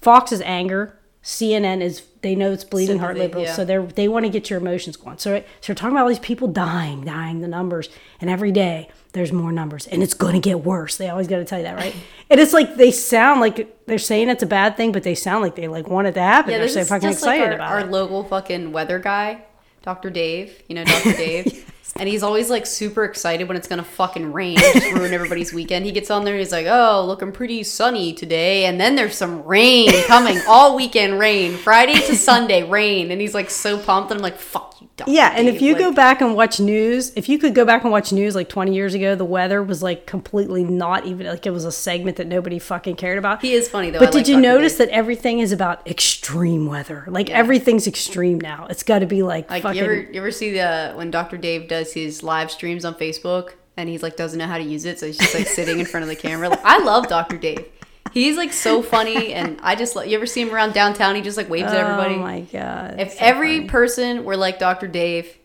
[0.00, 0.98] Fox's anger.
[1.22, 3.54] CNN is they know it's bleeding heart liberals, yeah.
[3.54, 5.16] so they're they want to get your emotions going.
[5.16, 7.88] So so they're talking about all these people dying, dying, the numbers,
[8.20, 10.96] and every day there's more numbers, and it's going to get worse.
[10.96, 11.94] They always got to tell you that, right?
[12.30, 15.42] and it's like they sound like they're saying it's a bad thing, but they sound
[15.42, 16.50] like they like want it to happen.
[16.50, 17.90] Yeah, they're so fucking just like our, about our it.
[17.90, 19.44] local fucking weather guy,
[19.82, 20.10] Dr.
[20.10, 20.62] Dave.
[20.68, 21.12] You know, Dr.
[21.16, 21.70] Dave.
[21.96, 25.86] And he's always like super excited when it's gonna fucking rain, just ruin everybody's weekend.
[25.86, 29.44] He gets on there, he's like, "Oh, looking pretty sunny today," and then there's some
[29.44, 34.10] rain coming all weekend, rain Friday to Sunday, rain, and he's like so pumped.
[34.10, 34.63] And I'm like, "Fuck
[35.06, 37.82] Yeah, and if you Like, go back and watch news, if you could go back
[37.82, 41.46] and watch news like 20 years ago, the weather was like completely not even like
[41.46, 43.42] it was a segment that nobody fucking cared about.
[43.42, 43.98] he is funny though.
[43.98, 47.04] But I did like you notice that everything is about extreme weather?
[47.08, 48.66] Like everything's extreme now.
[48.70, 49.78] It's got to be like, Like fucking.
[49.78, 51.36] you ever you ever see the when Dr.
[51.38, 54.84] Dave does his live streams on Facebook and he's like doesn't know how to use
[54.84, 56.48] it, so he's just like sitting in front of the camera.
[56.48, 57.36] Like, I love Dr.
[57.36, 57.66] Dave.
[58.14, 61.14] He's like so funny, and I just lo- you ever see him around downtown?
[61.16, 62.14] He just like waves at oh everybody.
[62.14, 63.00] Oh my god!
[63.00, 63.68] if so every funny.
[63.68, 64.86] person were like Dr.
[64.86, 65.36] Dave,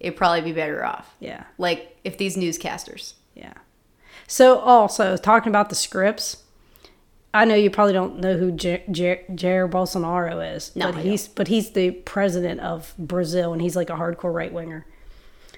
[0.00, 1.14] it'd probably be better off.
[1.20, 3.14] yeah, Like if these newscasters.
[3.34, 3.52] yeah.
[4.26, 6.42] So also talking about the scripts,
[7.34, 11.48] I know you probably don't know who Jair, Bolsonaro is, No, but I he's but
[11.48, 14.86] he's the president of Brazil, and he's like a hardcore right winger.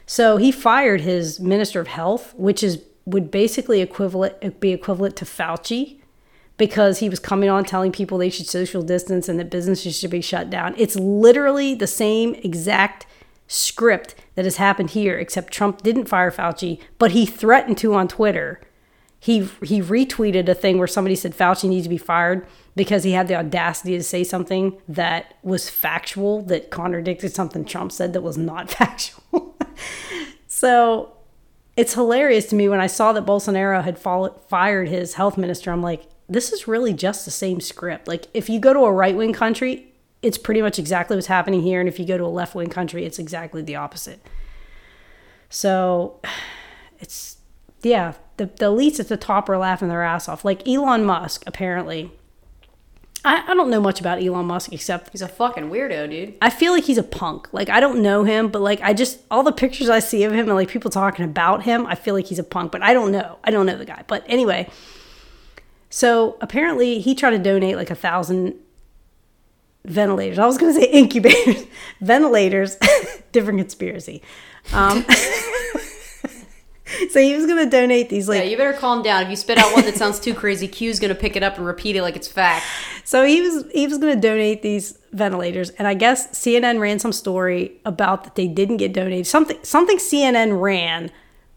[0.06, 5.24] So he fired his minister of health, which is would basically equivalent be equivalent to
[5.24, 5.97] Fauci,
[6.58, 10.10] because he was coming on telling people they should social distance and that businesses should
[10.10, 10.74] be shut down.
[10.76, 13.06] It's literally the same exact
[13.46, 18.08] script that has happened here, except Trump didn't fire Fauci, but he threatened to on
[18.08, 18.60] Twitter.
[19.20, 22.46] He he retweeted a thing where somebody said Fauci needs to be fired
[22.76, 27.90] because he had the audacity to say something that was factual that contradicted something Trump
[27.90, 29.56] said that was not factual.
[30.46, 31.12] so
[31.76, 35.72] it's hilarious to me when I saw that Bolsonaro had fired his health minister.
[35.72, 38.06] I'm like, this is really just the same script.
[38.06, 39.88] Like, if you go to a right wing country,
[40.22, 41.80] it's pretty much exactly what's happening here.
[41.80, 44.20] And if you go to a left wing country, it's exactly the opposite.
[45.48, 46.20] So
[47.00, 47.38] it's,
[47.82, 50.44] yeah, the, the elites at the top are laughing their ass off.
[50.44, 52.12] Like Elon Musk, apparently.
[53.24, 56.34] I, I don't know much about Elon Musk except He's a fucking weirdo, dude.
[56.40, 57.48] I feel like he's a punk.
[57.52, 60.32] Like I don't know him, but like I just all the pictures I see of
[60.32, 62.70] him and like people talking about him, I feel like he's a punk.
[62.70, 63.38] But I don't know.
[63.42, 64.04] I don't know the guy.
[64.06, 64.68] But anyway,
[65.90, 68.54] so apparently he tried to donate like a thousand
[69.84, 70.38] ventilators.
[70.38, 71.66] I was going to say incubators,
[72.00, 72.76] ventilators.
[73.32, 74.22] different conspiracy.
[74.72, 75.04] Um,
[77.10, 79.22] so he was going to donate these like Yeah, you better calm down.
[79.24, 81.66] If you spit out one that sounds too crazy, Q's gonna pick it up and
[81.66, 82.64] repeat it like it's fact.
[83.04, 86.98] So he was he was going to donate these ventilators, and I guess CNN ran
[86.98, 89.26] some story about that they didn't get donated.
[89.26, 91.10] Something something CNN ran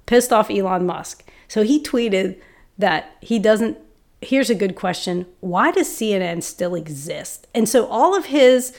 [0.05, 1.29] pissed off Elon Musk.
[1.47, 2.39] So he tweeted
[2.77, 3.77] that he doesn't
[4.21, 5.25] here's a good question.
[5.39, 7.47] Why does CNN still exist?
[7.53, 8.77] And so all of his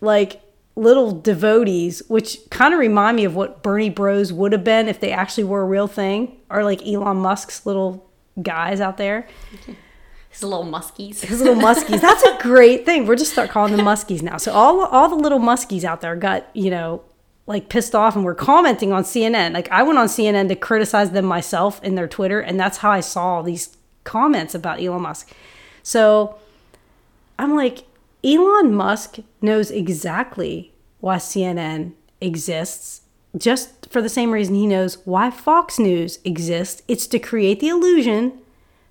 [0.00, 0.40] like
[0.76, 5.00] little devotees, which kind of remind me of what Bernie Bros would have been if
[5.00, 8.08] they actually were a real thing, are like Elon Musk's little
[8.40, 9.26] guys out there.
[10.30, 11.20] His little muskies.
[11.20, 12.00] His little muskies.
[12.00, 13.04] That's a great thing.
[13.04, 14.36] We're just start calling them muskies now.
[14.36, 17.02] So all all the little muskies out there got you know
[17.48, 19.52] like pissed off and were commenting on CNN.
[19.52, 22.92] Like I went on CNN to criticize them myself in their Twitter, and that's how
[22.92, 25.30] I saw these comments about Elon Musk.
[25.82, 26.36] So
[27.38, 27.84] I'm like,
[28.22, 33.02] Elon Musk knows exactly why CNN exists,
[33.36, 36.82] just for the same reason he knows why Fox News exists.
[36.86, 38.38] It's to create the illusion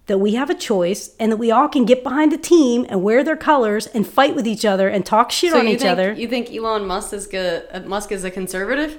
[0.10, 3.03] that we have a choice and that we all can get behind a team and
[3.03, 6.14] wear their colors and fight with each other and talk shit on each think, other.
[6.14, 7.68] You think Elon Musk is good?
[7.72, 8.97] Uh, Musk is a conservative?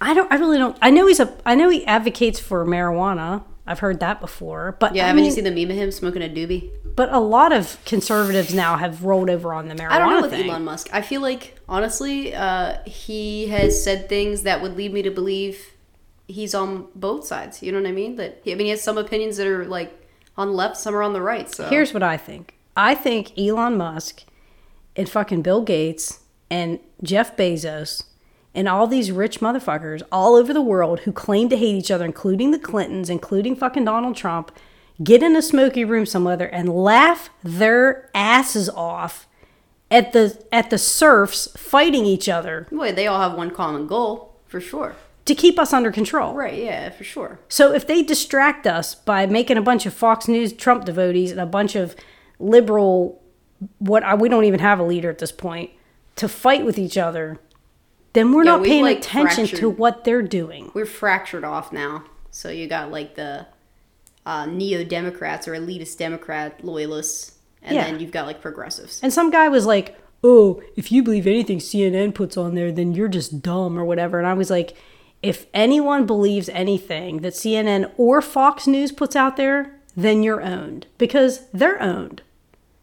[0.00, 0.30] I don't.
[0.32, 0.76] I really don't.
[0.82, 1.32] I know he's a.
[1.46, 3.44] I know he advocates for marijuana.
[3.68, 4.76] I've heard that before.
[4.80, 6.70] But Yeah, I haven't mean, you seen the meme of him smoking a doobie?
[6.96, 10.22] But a lot of conservatives now have rolled over on the marijuana I don't know
[10.22, 10.48] with thing.
[10.48, 10.88] Elon Musk.
[10.92, 15.74] I feel like honestly, uh, he has said things that would lead me to believe
[16.26, 17.62] he's on both sides.
[17.62, 18.16] You know what I mean?
[18.16, 19.92] That I mean, he has some opinions that are like
[20.36, 21.48] on the left, some are on the right.
[21.48, 22.54] So Here's what I think.
[22.76, 24.24] I think Elon Musk
[24.96, 28.04] and fucking Bill Gates and Jeff Bezos
[28.58, 32.04] and all these rich motherfuckers all over the world who claim to hate each other,
[32.04, 34.50] including the Clintons, including fucking Donald Trump,
[35.02, 39.28] get in a smoky room somewhere and laugh their asses off
[39.92, 44.34] at the at the serfs fighting each other Boy, they all have one common goal
[44.46, 44.96] for sure.
[45.24, 46.34] to keep us under control.
[46.34, 46.58] Right?
[46.58, 47.38] Yeah, for sure.
[47.48, 51.40] So if they distract us by making a bunch of Fox News Trump devotees and
[51.40, 51.94] a bunch of
[52.40, 53.22] liberal,
[53.78, 55.70] what I, we don't even have a leader at this point,
[56.16, 57.38] to fight with each other,
[58.18, 60.70] then we're Yeah, not paying like, attention to what they're doing.
[60.74, 62.04] We're fractured off now.
[62.30, 63.46] So you got like the
[64.26, 67.84] uh, neo Democrats or elitist Democrat loyalists, and Yeah.
[67.84, 69.00] then you've got like progressives.
[69.02, 72.92] And some guy was like, "Oh, if you believe anything CNN puts on there, then
[72.92, 74.76] you're just dumb or whatever." And I was like,
[75.22, 80.86] "If anyone believes anything that CNN or Fox News puts out there, then you're owned
[80.98, 82.20] because they're owned."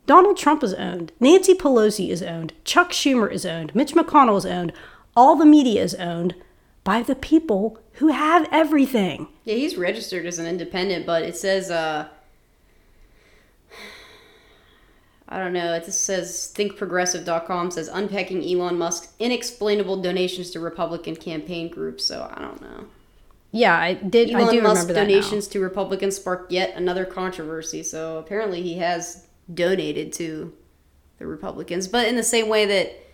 [0.07, 1.11] Donald Trump is owned.
[1.19, 2.53] Nancy Pelosi is owned.
[2.63, 3.73] Chuck Schumer is owned.
[3.75, 4.71] Mitch McConnell is owned.
[5.15, 6.35] All the media is owned
[6.83, 9.27] by the people who have everything.
[9.43, 12.07] Yeah, he's registered as an independent, but it says, uh,
[15.27, 21.15] I don't know, it just says thinkprogressive.com says unpacking Elon Musk's inexplainable donations to Republican
[21.15, 22.05] campaign groups.
[22.05, 22.85] So I don't know.
[23.51, 24.29] Yeah, I did.
[24.31, 25.07] Elon I do Musk's remember that.
[25.07, 25.15] now.
[25.15, 27.81] donations to Republicans sparked yet another controversy.
[27.83, 30.53] So apparently he has donated to
[31.17, 33.04] the Republicans, but in the same way that.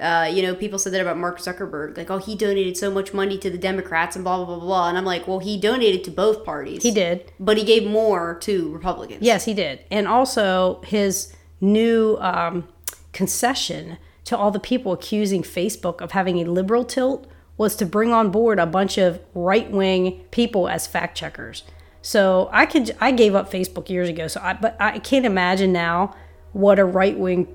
[0.00, 3.12] Uh, you know, people said that about Mark Zuckerberg, like, oh, he donated so much
[3.12, 4.88] money to the Democrats and blah blah blah blah.
[4.88, 6.82] And I'm like, well, he donated to both parties.
[6.82, 7.32] He did.
[7.38, 9.22] but he gave more to Republicans.
[9.22, 9.80] Yes, he did.
[9.90, 12.66] And also his new um,
[13.12, 17.26] concession to all the people accusing Facebook of having a liberal tilt
[17.56, 21.64] was to bring on board a bunch of right wing people as fact checkers.
[22.00, 24.28] So I could I gave up Facebook years ago.
[24.28, 26.14] So I but I can't imagine now
[26.52, 27.48] what a right wing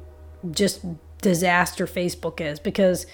[0.51, 0.85] just
[1.25, 3.07] disaster Facebook is because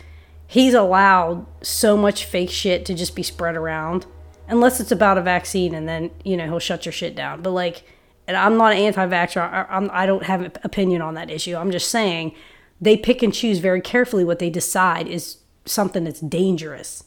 [0.46, 4.06] he's allowed so much fake shit to just be spread around
[4.50, 7.42] unless it's about a vaccine and then you know he'll shut your shit down.
[7.42, 7.84] But like
[8.28, 11.56] and i'm not an anti-vaxxer I, I'm, I don't have an opinion on that issue.
[11.56, 12.36] I'm just saying
[12.82, 17.06] they pick and choose very carefully what they decide is something that's dangerous.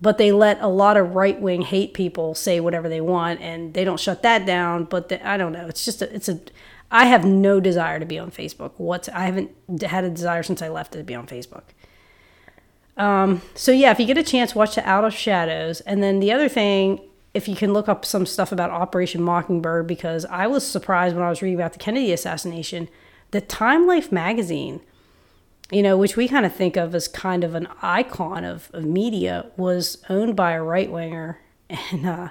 [0.00, 3.84] But they let a lot of right-wing hate people say whatever they want and they
[3.84, 5.66] don't shut that down but i don't know.
[5.68, 6.38] It's just a, it's a
[6.94, 8.72] i have no desire to be on facebook.
[8.78, 9.50] What's i haven't
[9.82, 11.64] had a desire since i left to be on facebook.
[12.96, 15.80] Um, so yeah, if you get a chance, watch the Out of Shadows.
[15.82, 17.00] And then the other thing,
[17.32, 21.24] if you can look up some stuff about Operation Mockingbird, because I was surprised when
[21.24, 22.88] I was reading about the Kennedy assassination,
[23.32, 24.80] the Time Life magazine,
[25.72, 28.84] you know, which we kind of think of as kind of an icon of, of
[28.84, 31.40] media, was owned by a right winger,
[31.70, 32.28] and uh,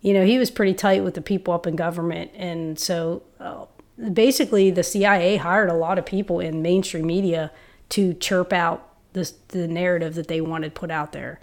[0.00, 3.66] you know he was pretty tight with the people up in government, and so uh,
[4.12, 7.50] basically the CIA hired a lot of people in mainstream media
[7.90, 11.40] to chirp out this the narrative that they wanted put out there.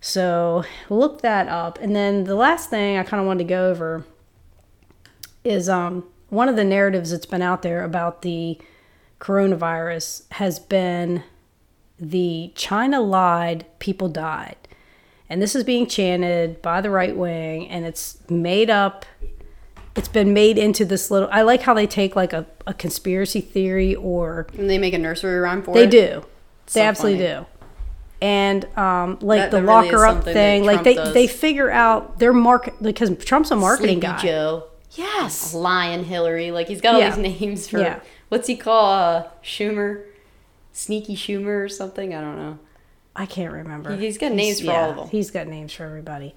[0.00, 1.78] So look that up.
[1.80, 4.04] And then the last thing I kind of wanted to go over
[5.44, 8.58] is um, one of the narratives that's been out there about the
[9.20, 11.22] coronavirus has been
[11.98, 14.56] the China lied, people died.
[15.28, 19.04] And this is being chanted by the right wing, and it's made up.
[19.96, 21.28] It's been made into this little.
[21.32, 24.98] I like how they take like a, a conspiracy theory or And they make a
[24.98, 25.90] nursery rhyme for they it.
[25.90, 26.24] They do.
[26.66, 27.40] So they absolutely funny.
[27.40, 27.46] do.
[28.20, 31.12] And um, like That- the really locker up thing, like they does.
[31.14, 34.22] they figure out their market because Trump's a marketing Sleepy guy.
[34.22, 34.64] Joe.
[34.92, 35.52] Yes.
[35.54, 36.50] Lion Hillary.
[36.50, 37.16] Like he's got all Yeah.
[37.16, 38.00] these names for Yeah.
[38.28, 40.04] what's he call uh, Schumer,
[40.72, 42.14] Sneaky Schumer or something.
[42.14, 42.58] I don't know.
[43.16, 43.94] I can't remember.
[43.96, 45.08] He- he's got names for all of them.
[45.08, 46.34] He's got names for everybody.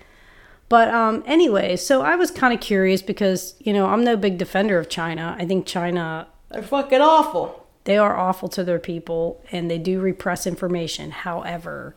[0.69, 4.38] But um, anyway, so I was kind of curious because you know I'm no big
[4.38, 5.36] defender of China.
[5.39, 7.65] I think China They're fucking awful.
[7.86, 11.09] they are awful to their people and they do repress information.
[11.11, 11.95] However,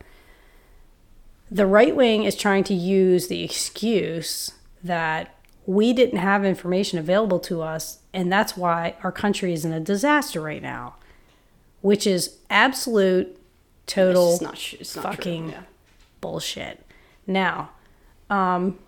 [1.51, 4.53] the right wing is trying to use the excuse
[4.83, 5.35] that
[5.67, 9.81] we didn't have information available to us and that's why our country is in a
[9.81, 10.95] disaster right now,
[11.83, 13.39] which is absolute
[13.93, 14.73] total It's not.
[14.81, 15.63] It's not fucking Yeah.
[16.21, 16.85] bullshit.
[17.27, 17.71] Now,
[18.31, 18.79] um,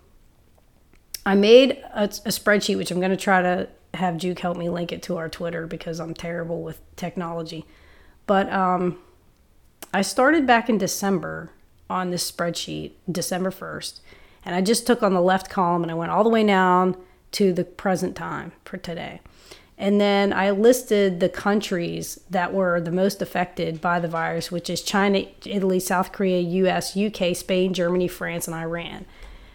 [1.25, 4.69] I made a, a spreadsheet, which I'm going to try to have Juke help me
[4.69, 7.65] link it to our Twitter because I'm terrible with technology.
[8.27, 8.97] But um,
[9.93, 11.51] I started back in December
[11.89, 14.01] on this spreadsheet, December 1st,
[14.43, 16.97] and I just took on the left column and I went all the way down
[17.33, 19.21] to the present time for today.
[19.77, 24.69] And then I listed the countries that were the most affected by the virus, which
[24.69, 29.05] is China, Italy, South Korea, US, UK, Spain, Germany, France, and Iran.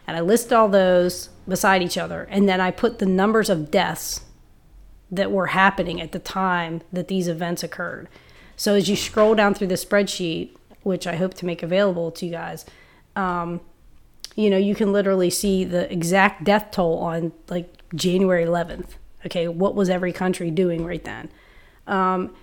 [0.06, 2.26] And I listed all those beside each other.
[2.30, 4.20] And then I put the numbers of deaths
[5.10, 8.08] that were happening at the time that these events occurred.
[8.56, 10.50] So as you scroll down through the spreadsheet,
[10.82, 12.66] which I hope to make available to you guys,
[13.16, 13.60] um,
[14.36, 18.96] you know, you can literally see the exact death toll on like January 11th.
[19.26, 21.30] Okay, what was every country doing right then?
[21.86, 22.34] Um,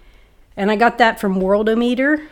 [0.55, 2.27] and I got that from Worldometer.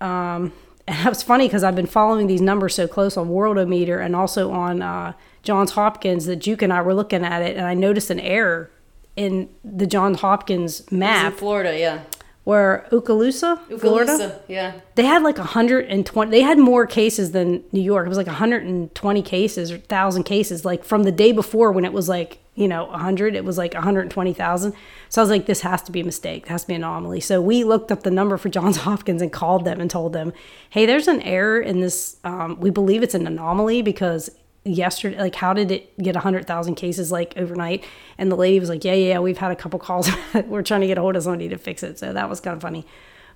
[0.00, 0.52] Um,
[0.88, 4.14] and that was funny because I've been following these numbers so close on Worldometer and
[4.14, 7.74] also on uh, Johns Hopkins that Juke and I were looking at it, and I
[7.74, 8.70] noticed an error
[9.16, 11.78] in the Johns Hopkins map Florida.
[11.78, 12.02] Yeah.
[12.46, 14.74] Where Okaloosa, Florida, Yeah.
[14.94, 18.06] they had like 120 they had more cases than new york.
[18.06, 21.92] It was like 120 cases or 1000 cases like from the day before when it
[21.92, 24.72] was like you know 100 it was like 120000
[25.08, 26.44] so i was like this has to be a mistake.
[26.44, 27.20] It has to be an anomaly.
[27.20, 30.32] So we looked up the number for johns hopkins and called them and told them
[30.70, 34.30] hey there's an error in this um, we believe it's an anomaly because
[34.66, 37.84] yesterday like how did it get 100000 cases like overnight
[38.18, 40.10] and the lady was like yeah yeah, yeah we've had a couple calls
[40.46, 42.56] we're trying to get a hold of somebody to fix it so that was kind
[42.56, 42.84] of funny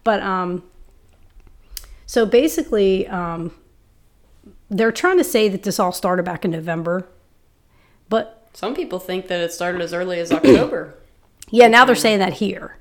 [0.03, 0.63] but um
[2.11, 3.55] so basically, um,
[4.69, 7.09] they're trying to say that this all started back in November.
[8.09, 10.95] But Some people think that it started as early as October.
[11.51, 12.79] yeah, now they're saying that here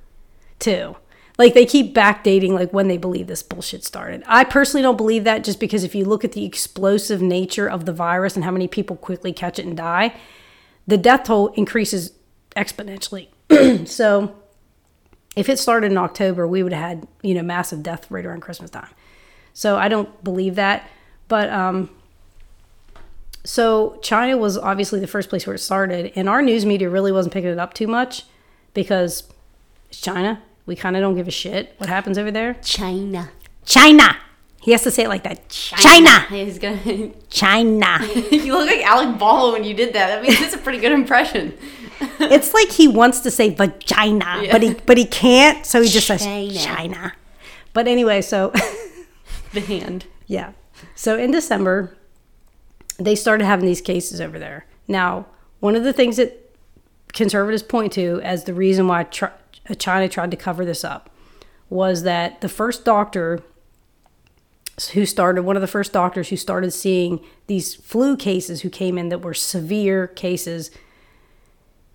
[0.57, 0.95] too.
[1.39, 4.23] Like they keep backdating like when they believe this bullshit started.
[4.27, 7.85] I personally don't believe that just because if you look at the explosive nature of
[7.85, 10.13] the virus and how many people quickly catch it and die,
[10.85, 12.11] the death toll increases
[12.57, 13.29] exponentially.
[13.87, 14.35] so
[15.37, 18.41] if it started in October, we would have had, you know, massive death right around
[18.41, 18.89] Christmas time.
[19.53, 20.89] So I don't believe that.
[21.29, 21.89] But um
[23.45, 27.13] so China was obviously the first place where it started, and our news media really
[27.13, 28.25] wasn't picking it up too much
[28.73, 29.23] because
[29.89, 30.41] it's China.
[30.69, 32.53] We kind of don't give a shit what happens over there.
[32.63, 33.31] China.
[33.65, 34.15] China.
[34.61, 35.49] He has to say it like that.
[35.49, 36.21] China.
[36.29, 37.09] He's gonna.
[37.29, 37.97] China.
[38.31, 40.19] you look like Alec Baldwin when you did that.
[40.19, 41.57] I mean, that's a pretty good impression.
[42.19, 46.07] it's like he wants to say vagina, but he but he can't, so he just
[46.07, 46.53] says China.
[46.53, 47.13] China.
[47.73, 48.53] But anyway, so
[49.53, 50.05] The hand.
[50.27, 50.51] Yeah.
[50.95, 51.97] So in December,
[52.97, 54.67] they started having these cases over there.
[54.87, 55.25] Now,
[55.59, 56.55] one of the things that
[57.13, 59.25] conservatives point to as the reason why tr-
[59.75, 61.09] China tried to cover this up
[61.69, 63.41] was that the first doctor
[64.93, 68.97] who started, one of the first doctors who started seeing these flu cases who came
[68.97, 70.71] in that were severe cases,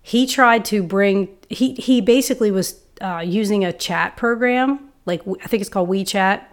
[0.01, 5.47] he tried to bring, he, he basically was uh, using a chat program, like I
[5.47, 6.43] think it's called WeChat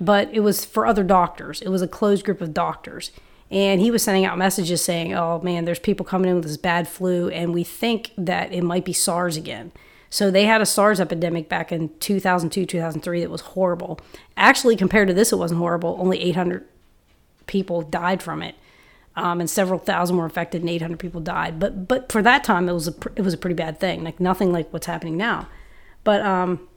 [0.00, 1.60] but it was for other doctors.
[1.60, 3.10] It was a closed group of doctors.
[3.50, 6.56] And he was sending out messages saying, oh man, there's people coming in with this
[6.56, 9.72] bad flu, and we think that it might be SARS again.
[10.10, 14.00] So they had a SARS epidemic back in 2002, 2003 that was horrible.
[14.36, 15.96] Actually, compared to this, it wasn't horrible.
[16.00, 16.64] Only 800
[17.46, 18.54] people died from it.
[19.16, 21.58] Um, and several thousand were infected, and 800 people died.
[21.58, 24.04] But but for that time, it was a it was a pretty bad thing.
[24.04, 25.48] Like nothing like what's happening now.
[26.04, 26.68] But um,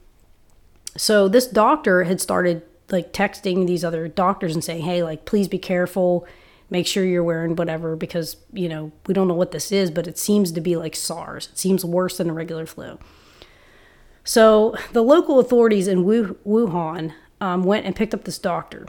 [0.96, 5.46] so this doctor had started like texting these other doctors and saying, "Hey, like please
[5.46, 6.26] be careful.
[6.68, 10.06] Make sure you're wearing whatever because, you know, we don't know what this is, but
[10.06, 11.48] it seems to be like SARS.
[11.52, 12.98] It seems worse than a regular flu."
[14.24, 18.86] So, the local authorities in Wuhan um, went and picked up this doctor.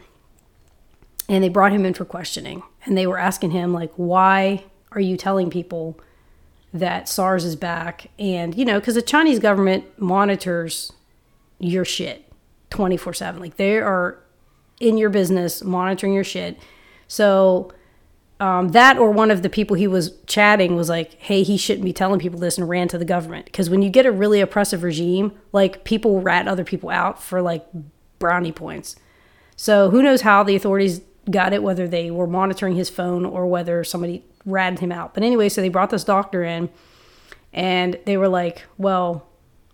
[1.27, 2.63] And they brought him in for questioning.
[2.85, 5.99] And they were asking him like, "Why are you telling people
[6.73, 10.91] that SARS is back?" And, you know, cuz the Chinese government monitors
[11.59, 12.25] your shit
[12.69, 14.19] 24 7 like they are
[14.79, 16.57] in your business monitoring your shit
[17.07, 17.71] so
[18.43, 21.85] um, that or one of the people he was chatting was like, hey, he shouldn't
[21.85, 23.45] be telling people this and ran to the government.
[23.45, 27.41] Because when you get a really oppressive regime, like people rat other people out for
[27.41, 27.65] like
[28.19, 28.97] brownie points.
[29.55, 30.99] So who knows how the authorities
[31.31, 35.13] got it, whether they were monitoring his phone or whether somebody ratted him out.
[35.13, 36.69] But anyway, so they brought this doctor in
[37.53, 39.25] and they were like, well,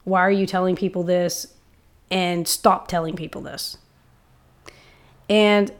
[0.03, 1.55] why are you telling people this?
[2.11, 3.79] And stop telling people this.
[5.27, 5.71] And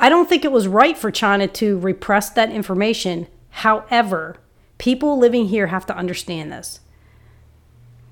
[0.00, 3.26] I don't think it was right for China to repress that information.
[3.50, 4.36] However,
[4.78, 6.78] people living here have to understand this.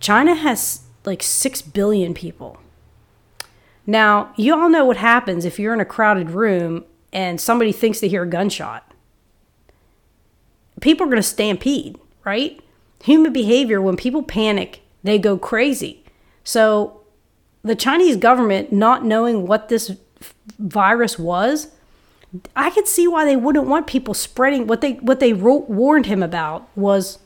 [0.01, 2.59] China has like 6 billion people.
[3.87, 8.01] Now, you all know what happens if you're in a crowded room and somebody thinks
[8.01, 8.93] they hear a gunshot.
[10.81, 12.61] People are going to stampede, right?
[13.05, 16.05] Human behavior, when people panic, they go crazy.
[16.43, 17.01] So,
[17.63, 19.97] the Chinese government, not knowing what this
[20.59, 21.69] virus was,
[22.55, 26.07] I could see why they wouldn't want people spreading what they what they wrote, warned
[26.07, 27.19] him about was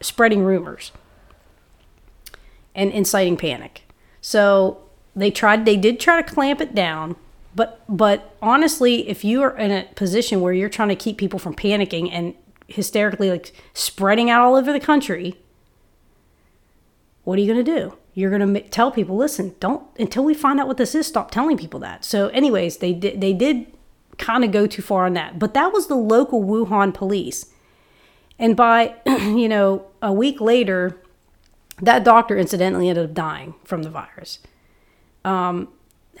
[0.00, 0.92] spreading rumors
[2.74, 3.82] and inciting panic.
[4.20, 4.82] So
[5.14, 7.16] they tried they did try to clamp it down,
[7.54, 11.38] but but honestly, if you are in a position where you're trying to keep people
[11.38, 12.34] from panicking and
[12.66, 15.38] hysterically like spreading out all over the country,
[17.24, 17.96] what are you going to do?
[18.14, 21.30] You're going to tell people, listen, don't until we find out what this is, stop
[21.30, 22.04] telling people that.
[22.04, 23.66] So anyways, they did they did
[24.18, 25.38] kind of go too far on that.
[25.38, 27.46] But that was the local Wuhan police.
[28.38, 31.00] And by, you know, a week later,
[31.80, 34.40] that doctor incidentally ended up dying from the virus.
[35.24, 35.68] Um,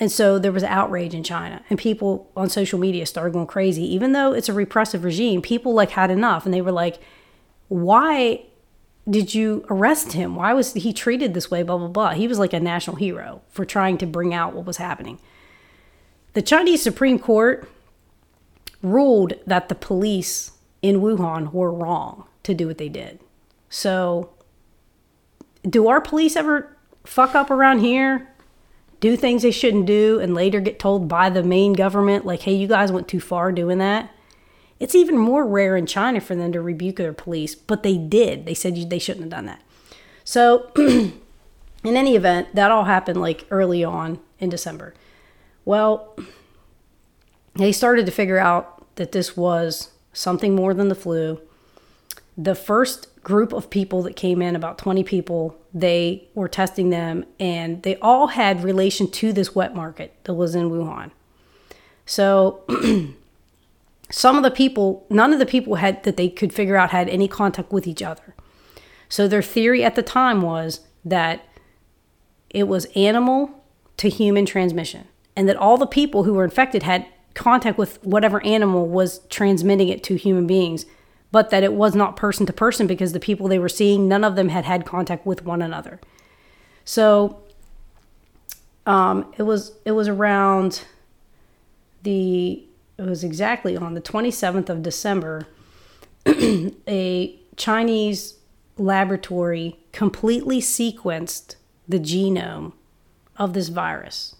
[0.00, 3.82] and so there was outrage in China, and people on social media started going crazy.
[3.94, 7.00] Even though it's a repressive regime, people like had enough, and they were like,
[7.66, 8.44] "Why
[9.10, 10.36] did you arrest him?
[10.36, 12.10] Why was he treated this way?" Blah blah blah.
[12.12, 15.18] He was like a national hero for trying to bring out what was happening.
[16.34, 17.68] The Chinese Supreme Court
[18.82, 20.52] ruled that the police
[20.82, 23.20] in Wuhan were wrong to do what they did.
[23.68, 24.30] So,
[25.68, 28.32] do our police ever fuck up around here?
[29.00, 32.54] Do things they shouldn't do and later get told by the main government, like, hey,
[32.54, 34.10] you guys went too far doing that?
[34.80, 38.46] It's even more rare in China for them to rebuke their police, but they did.
[38.46, 39.62] They said they shouldn't have done that.
[40.24, 41.12] So, in
[41.84, 44.94] any event, that all happened like early on in December.
[45.64, 46.16] Well,
[47.58, 51.40] they started to figure out that this was something more than the flu.
[52.36, 57.24] The first group of people that came in, about 20 people, they were testing them
[57.38, 61.10] and they all had relation to this wet market that was in Wuhan.
[62.06, 62.64] So
[64.10, 67.08] some of the people, none of the people had that they could figure out had
[67.08, 68.34] any contact with each other.
[69.08, 71.44] So their theory at the time was that
[72.50, 73.64] it was animal
[73.98, 75.06] to human transmission
[75.36, 77.06] and that all the people who were infected had
[77.38, 80.84] contact with whatever animal was transmitting it to human beings,
[81.30, 84.24] but that it was not person to person because the people they were seeing, none
[84.24, 86.00] of them had had contact with one another.
[86.84, 87.42] So
[88.86, 90.84] um, it was it was around
[92.02, 92.64] the
[92.96, 95.46] it was exactly on the 27th of December
[96.26, 98.34] a Chinese
[98.76, 102.72] laboratory completely sequenced the genome
[103.36, 104.36] of this virus.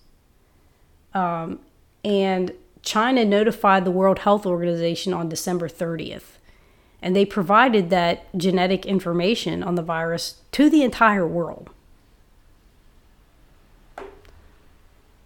[1.15, 1.61] Um,
[2.05, 2.53] and
[2.83, 6.39] China notified the World Health Organization on December 30th,
[7.03, 11.71] and they provided that genetic information on the virus to the entire world.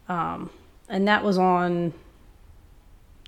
[0.09, 0.50] Um,
[0.88, 1.94] and that was on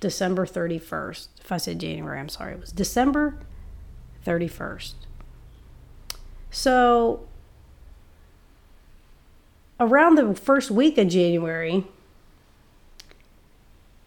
[0.01, 1.29] December 31st.
[1.41, 2.53] If I said January, I'm sorry.
[2.53, 3.39] It was December
[4.27, 4.93] 31st.
[6.51, 7.27] So,
[9.81, 11.87] around the first week of January,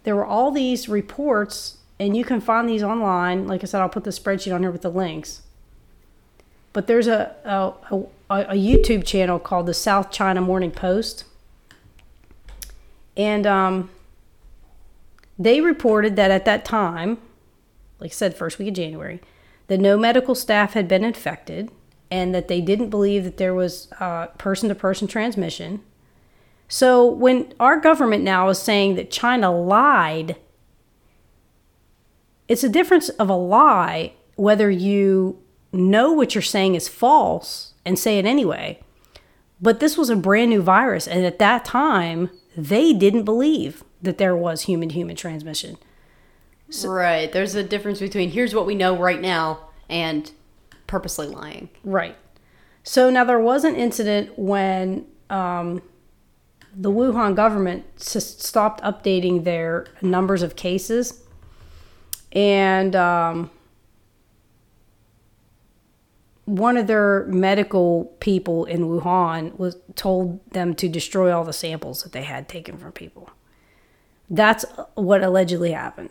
[0.07, 3.45] there were all these reports, and you can find these online.
[3.45, 5.41] Like I said, I'll put the spreadsheet on here with the links.
[6.71, 11.25] But there's a, a, a, a YouTube channel called the South China Morning Post.
[13.17, 13.89] And um,
[15.37, 17.17] they reported that at that time,
[17.99, 19.19] like I said, first week of January,
[19.67, 21.69] that no medical staff had been infected
[22.09, 23.89] and that they didn't believe that there was
[24.37, 25.81] person to person transmission
[26.67, 30.35] so when our government now is saying that China lied,
[32.47, 35.41] it's a difference of a lie whether you
[35.71, 38.79] know what you're saying is false and say it anyway.
[39.59, 41.07] But this was a brand new virus.
[41.07, 45.77] And at that time, they didn't believe that there was human human transmission.
[46.69, 47.31] So, right.
[47.31, 50.31] There's a difference between here's what we know right now and
[50.85, 51.69] purposely lying.
[51.83, 52.15] Right.
[52.83, 55.81] So now there was an incident when um,
[56.79, 61.23] the Wuhan government stopped updating their numbers of cases.
[62.31, 63.49] and um,
[66.45, 72.03] one of their medical people in Wuhan was told them to destroy all the samples
[72.03, 73.29] that they had taken from people.
[74.29, 74.63] That's
[74.93, 76.09] what allegedly happened.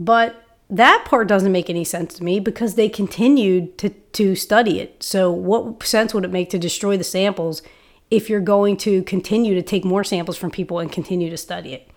[0.00, 4.80] But that part doesn't make any sense to me because they continued to, to study
[4.80, 5.00] it.
[5.00, 7.62] So, what sense would it make to destroy the samples
[8.10, 11.74] if you're going to continue to take more samples from people and continue to study
[11.74, 11.90] it?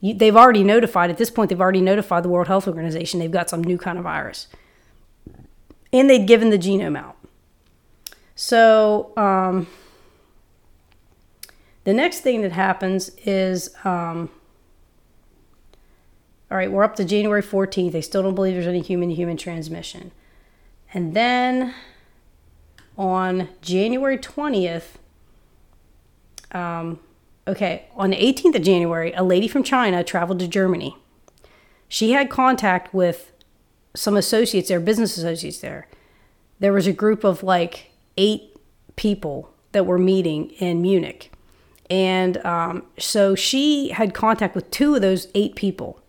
[0.00, 3.30] You, they've already notified, at this point, they've already notified the World Health Organization they've
[3.30, 4.48] got some new kind of virus.
[5.92, 7.16] And they'd given the genome out.
[8.34, 9.68] So, um,
[11.84, 14.30] the next thing that happens is um,
[16.50, 17.92] all right, we're up to January 14th.
[17.92, 20.12] They still don't believe there's any human to human transmission.
[20.92, 21.74] And then
[22.96, 24.96] on January 20th,
[26.54, 27.00] um,
[27.46, 30.96] okay, on the 18th of January, a lady from China traveled to Germany.
[31.88, 33.32] She had contact with
[33.94, 35.86] some associates there, business associates there.
[36.58, 38.56] There was a group of like eight
[38.96, 41.30] people that were meeting in Munich.
[41.90, 46.00] And um, so she had contact with two of those eight people.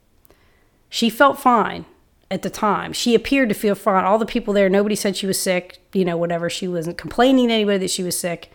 [0.89, 1.86] She felt fine
[2.32, 2.93] at the time.
[2.93, 4.06] She appeared to feel fine.
[4.06, 6.50] All the people there, nobody said she was sick, you know, whatever.
[6.50, 8.52] She wasn't complaining to anybody that she was sick.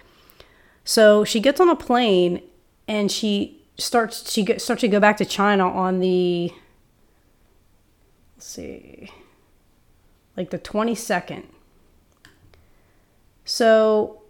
[0.85, 2.43] So she gets on a plane
[2.89, 6.53] and she starts she get, starts to go back to China on the
[8.37, 9.11] let's see
[10.37, 11.45] like the 22nd.
[13.45, 14.23] So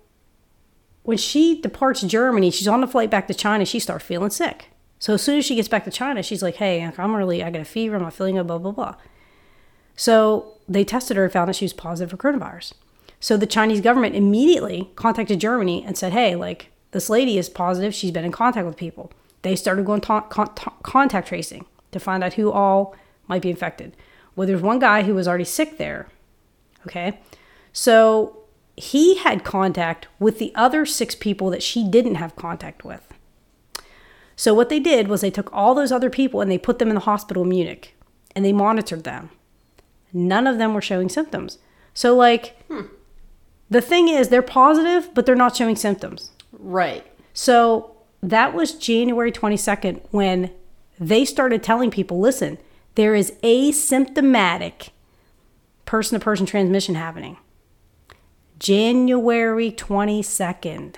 [1.02, 4.68] when she departs Germany, she's on the flight back to China, she starts feeling sick.
[4.98, 7.50] So as soon as she gets back to China, she's like, hey, I'm really, I
[7.50, 8.96] got a fever, I'm not feeling good, blah, blah, blah.
[9.96, 12.74] So they tested her and found that she was positive for coronavirus.
[13.20, 17.94] So the Chinese government immediately contacted Germany and said, hey, like, this lady is positive.
[17.94, 19.12] She's been in contact with people.
[19.42, 22.96] They started going ta- con- ta- contact tracing to find out who all
[23.28, 23.96] might be infected.
[24.34, 26.08] Well, there's one guy who was already sick there.
[26.86, 27.20] Okay.
[27.72, 28.38] So
[28.76, 33.06] he had contact with the other six people that she didn't have contact with.
[34.34, 36.88] So what they did was they took all those other people and they put them
[36.88, 37.94] in the hospital in Munich
[38.34, 39.30] and they monitored them.
[40.12, 41.58] None of them were showing symptoms.
[41.92, 42.86] So like hmm.
[43.70, 46.32] The thing is they're positive but they're not showing symptoms.
[46.52, 47.06] Right.
[47.32, 50.50] So that was January 22nd when
[50.98, 52.58] they started telling people, listen,
[52.96, 54.90] there is asymptomatic
[55.86, 57.38] person to person transmission happening.
[58.58, 60.96] January 22nd.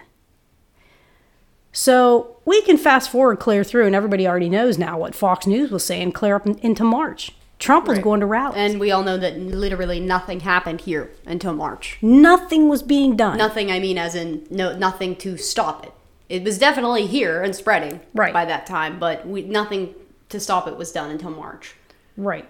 [1.70, 5.70] So we can fast forward clear through, and everybody already knows now what Fox News
[5.70, 7.32] was saying clear up into March.
[7.62, 8.56] Trump was going to rallies.
[8.56, 11.96] And we all know that literally nothing happened here until March.
[12.02, 13.38] Nothing was being done.
[13.38, 15.92] Nothing, I mean, as in no, nothing to stop it.
[16.28, 18.32] It was definitely here and spreading right.
[18.32, 19.94] by that time, but we, nothing
[20.30, 21.76] to stop it was done until March.
[22.16, 22.48] Right.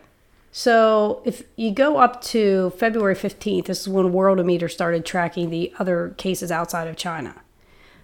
[0.51, 5.75] So if you go up to February 15th, this is when Worldometer started tracking the
[5.79, 7.43] other cases outside of China.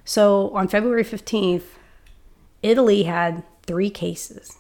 [0.05, 1.65] So on February 15th,
[2.63, 4.58] Italy had three cases.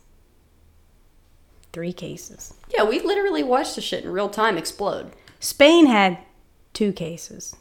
[1.72, 2.54] Three cases.
[2.74, 5.12] Yeah, we literally watched the shit in real time explode.
[5.40, 6.18] Spain had
[6.72, 7.54] two cases.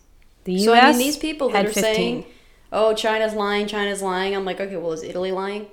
[0.46, 0.66] The U.S.
[0.66, 1.84] So I mean, these people that are 15.
[1.84, 2.26] saying,
[2.72, 5.68] "Oh, China's lying, China's lying," I'm like, okay, well, is Italy lying?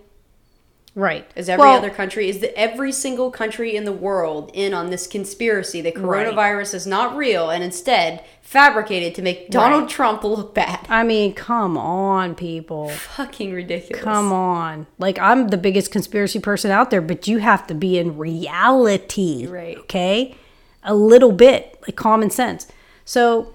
[0.96, 1.28] Right.
[1.34, 4.90] Is every well, other country, is the, every single country in the world in on
[4.90, 6.74] this conspiracy that coronavirus right.
[6.74, 9.90] is not real and instead fabricated to make Donald right.
[9.90, 10.86] Trump look bad?
[10.88, 12.90] I mean, come on, people.
[12.90, 14.04] Fucking ridiculous.
[14.04, 14.86] Come on.
[14.98, 19.46] Like, I'm the biggest conspiracy person out there, but you have to be in reality.
[19.48, 19.76] Right.
[19.78, 20.36] Okay?
[20.84, 22.68] A little bit, like common sense.
[23.04, 23.52] So,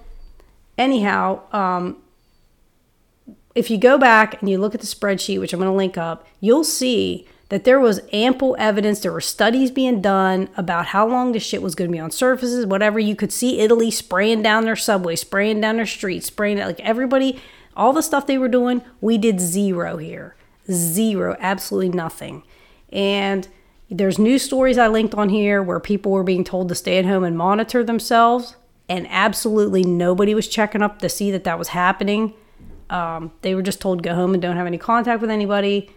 [0.76, 1.96] anyhow, um,
[3.54, 5.98] if you go back and you look at the spreadsheet, which I'm going to link
[5.98, 9.00] up, you'll see that there was ample evidence.
[9.00, 12.12] There were studies being done about how long this shit was going to be on
[12.12, 12.98] surfaces, whatever.
[13.00, 16.80] You could see Italy spraying down their subway, spraying down their streets, spraying it like
[16.80, 17.40] everybody,
[17.76, 18.82] all the stuff they were doing.
[19.00, 20.36] We did zero here,
[20.70, 22.44] zero, absolutely nothing.
[22.92, 23.48] And
[23.90, 27.04] there's news stories I linked on here where people were being told to stay at
[27.04, 28.54] home and monitor themselves,
[28.88, 32.34] and absolutely nobody was checking up to see that that was happening.
[32.90, 35.90] Um, they were just told go home and don't have any contact with anybody.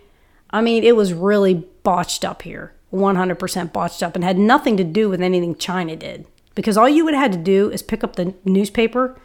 [0.52, 4.84] I mean, it was really botched up here, 100% botched up, and had nothing to
[4.84, 6.28] do with anything China did.
[6.56, 9.20] Because all you would have had to do is pick up the newspaper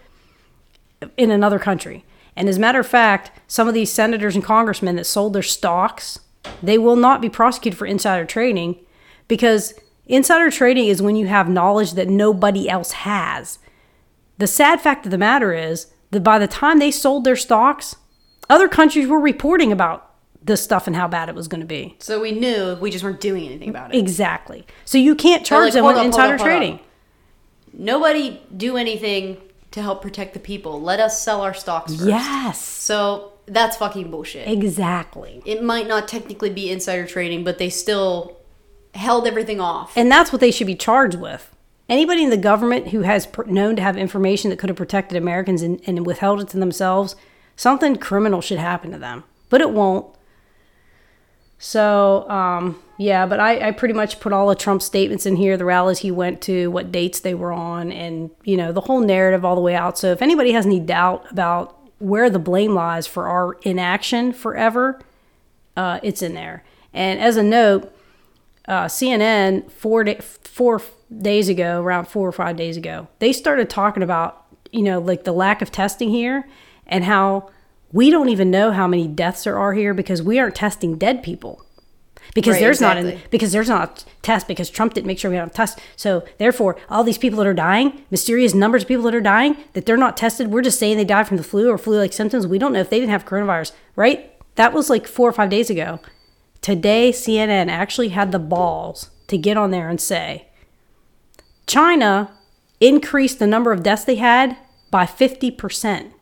[1.18, 2.04] in another country.
[2.34, 5.42] And as a matter of fact, some of these senators and congressmen that sold their
[5.42, 6.20] stocks,
[6.62, 8.76] they will not be prosecuted for insider trading
[9.26, 9.74] because
[10.06, 13.58] insider trading is when you have knowledge that nobody else has.
[14.38, 17.96] The sad fact of the matter is that by the time they sold their stocks,
[18.48, 20.04] other countries were reporting about
[20.42, 21.96] this stuff and how bad it was going to be.
[21.98, 23.98] So we knew we just weren't doing anything about it.
[23.98, 24.64] Exactly.
[24.84, 26.58] So you can't So, charge like, them with up, hold insider up, hold up.
[26.58, 26.80] trading.
[27.72, 29.36] Nobody do anything
[29.72, 30.80] to help protect the people.
[30.80, 32.08] Let us sell our stocks first.
[32.08, 32.60] Yes.
[32.60, 34.48] So that's fucking bullshit.
[34.48, 35.42] Exactly.
[35.44, 38.38] It might not technically be insider trading, but they still
[38.94, 39.92] held everything off.
[39.96, 41.54] And that's what they should be charged with.
[41.88, 45.16] Anybody in the government who has pr- known to have information that could have protected
[45.16, 47.16] Americans and, and withheld it to themselves,
[47.56, 49.24] something criminal should happen to them.
[49.48, 50.06] But it won't.
[51.58, 55.56] So, um, yeah, but I, I pretty much put all of Trump's statements in here,
[55.56, 59.00] the rallies he went to, what dates they were on, and, you know, the whole
[59.00, 59.98] narrative all the way out.
[59.98, 65.00] So if anybody has any doubt about where the blame lies for our inaction forever,
[65.76, 66.62] uh, it's in there.
[66.92, 67.92] And as a note,
[68.68, 70.80] uh, CNN four day, four
[71.16, 75.24] days ago, around four or five days ago, they started talking about you know like
[75.24, 76.48] the lack of testing here
[76.86, 77.50] and how
[77.92, 81.22] we don't even know how many deaths there are here because we aren't testing dead
[81.22, 81.64] people
[82.34, 83.22] because Right, there's not exactly.
[83.22, 85.78] an, because there's not a test because Trump didn't make sure we had a test.
[85.96, 89.56] So therefore, all these people that are dying, mysterious numbers of people that are dying,
[89.72, 90.48] that they're not tested.
[90.48, 92.46] We're just saying they died from the flu or flu-like symptoms.
[92.46, 94.32] We don't know if they didn't have coronavirus, right?
[94.56, 96.00] That was like four or five days ago.
[96.60, 100.46] Today, CNN actually had the balls to get on there and say
[101.66, 102.32] China
[102.80, 104.56] increased the number of deaths they had
[104.90, 106.12] by 50%.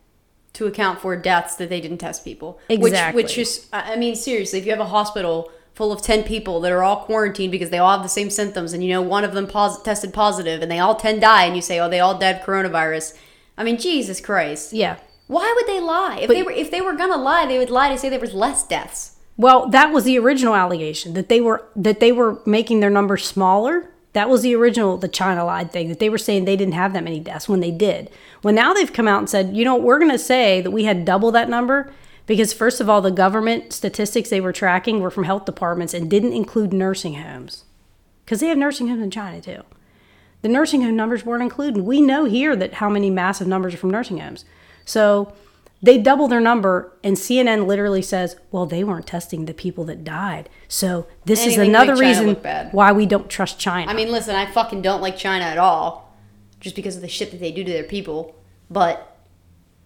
[0.53, 2.59] to account for deaths that they didn't test people.
[2.67, 3.21] Exactly.
[3.21, 6.59] Which, which is, I mean, seriously, if you have a hospital full of 10 people
[6.61, 9.23] that are all quarantined because they all have the same symptoms and you know one
[9.23, 11.99] of them pos- tested positive and they all 10 die and you say, oh, they
[11.99, 13.15] all died of coronavirus.
[13.55, 14.73] I mean, Jesus Christ.
[14.73, 14.97] Yeah.
[15.27, 16.19] Why would they lie?
[16.21, 18.33] If they were if they were gonna lie, they would lie to say there was
[18.33, 19.16] less deaths.
[19.37, 23.25] Well, that was the original allegation that they were that they were making their numbers
[23.25, 23.91] smaller.
[24.13, 26.93] That was the original the China lied thing that they were saying they didn't have
[26.93, 28.09] that many deaths when they did.
[28.41, 30.85] Well, now they've come out and said, you know, we're going to say that we
[30.85, 31.93] had double that number
[32.25, 36.09] because first of all, the government statistics they were tracking were from health departments and
[36.09, 37.65] didn't include nursing homes
[38.25, 39.61] because they have nursing homes in China too.
[40.41, 41.83] The nursing home numbers weren't included.
[41.83, 44.45] We know here that how many massive numbers are from nursing homes.
[44.83, 45.33] So
[45.81, 50.03] they double their number, and CNN literally says, "Well, they weren't testing the people that
[50.03, 52.35] died." So this is Anything to another reason
[52.71, 53.91] why we don't trust China.
[53.91, 56.15] I mean, listen, I fucking don't like China at all,
[56.59, 58.35] just because of the shit that they do to their people.
[58.71, 59.17] But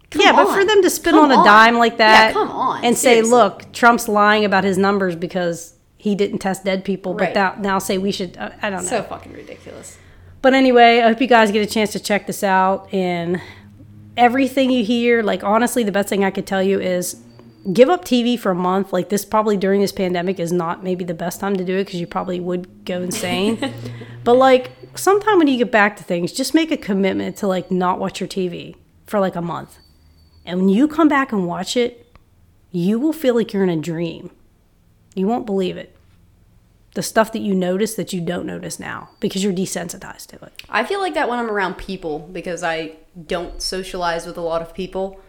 [0.09, 2.49] come yeah, but for them to spin Come on a dime like that, yeah, come
[2.51, 7.13] on, and say, "Look, Trump's lying about his numbers because he didn't test dead people,"
[7.15, 7.33] Right.
[7.33, 8.37] but now, now say we should.
[8.37, 8.89] uh, I don't know.
[8.89, 9.97] so fucking ridiculous.
[10.41, 12.91] But anyway, I hope you guys get a chance to check this out.
[12.93, 13.39] And
[14.21, 17.19] everything you hear, like honestly, the best thing I could tell you is
[17.73, 18.93] give up TV for a month.
[18.93, 21.85] Like this, probably during this pandemic, is not maybe the best time to do it
[21.85, 23.73] because you probably would go insane.
[24.23, 27.71] but like sometime when you get back to things, just make a commitment to like
[27.71, 28.75] not watch your TV
[29.07, 29.79] for like a month.
[30.45, 32.15] And when you come back and watch it,
[32.71, 34.29] you will feel like you're in a dream.
[35.15, 35.90] You won't believe it.
[36.93, 40.63] The stuff that you notice that you don't notice now because you're desensitized to it.
[40.69, 42.97] I feel like that when I'm around people because I
[43.27, 45.19] don't socialize with a lot of people.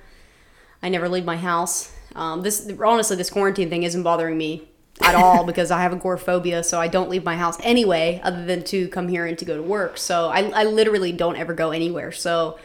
[0.82, 1.92] I never leave my house.
[2.14, 4.68] Um, this honestly, this quarantine thing isn't bothering me
[5.00, 8.64] at all because I have agoraphobia, so I don't leave my house anyway, other than
[8.64, 9.98] to come here and to go to work.
[9.98, 12.12] So I, I literally don't ever go anywhere.
[12.12, 12.58] So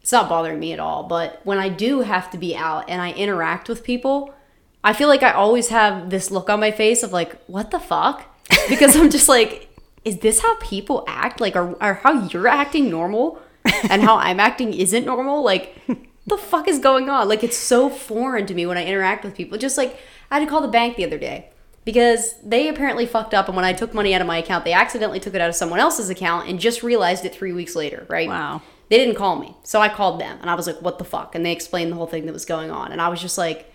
[0.00, 1.04] it's not bothering me at all.
[1.04, 4.34] But when I do have to be out and I interact with people,
[4.82, 7.80] I feel like I always have this look on my face of like, what the
[7.80, 8.26] fuck?
[8.68, 9.68] Because I'm just like,
[10.04, 11.40] is this how people act?
[11.40, 13.40] Like, are, are how you're acting normal
[13.88, 15.42] and how I'm acting isn't normal?
[15.42, 15.78] Like,
[16.26, 17.28] the fuck is going on?
[17.28, 19.58] Like, it's so foreign to me when I interact with people.
[19.58, 19.98] Just like,
[20.30, 21.50] I had to call the bank the other day
[21.84, 23.46] because they apparently fucked up.
[23.46, 25.54] And when I took money out of my account, they accidentally took it out of
[25.54, 28.28] someone else's account and just realized it three weeks later, right?
[28.28, 28.62] Wow.
[28.90, 29.56] They didn't call me.
[29.62, 31.34] So I called them and I was like, what the fuck?
[31.34, 32.92] And they explained the whole thing that was going on.
[32.92, 33.72] And I was just like,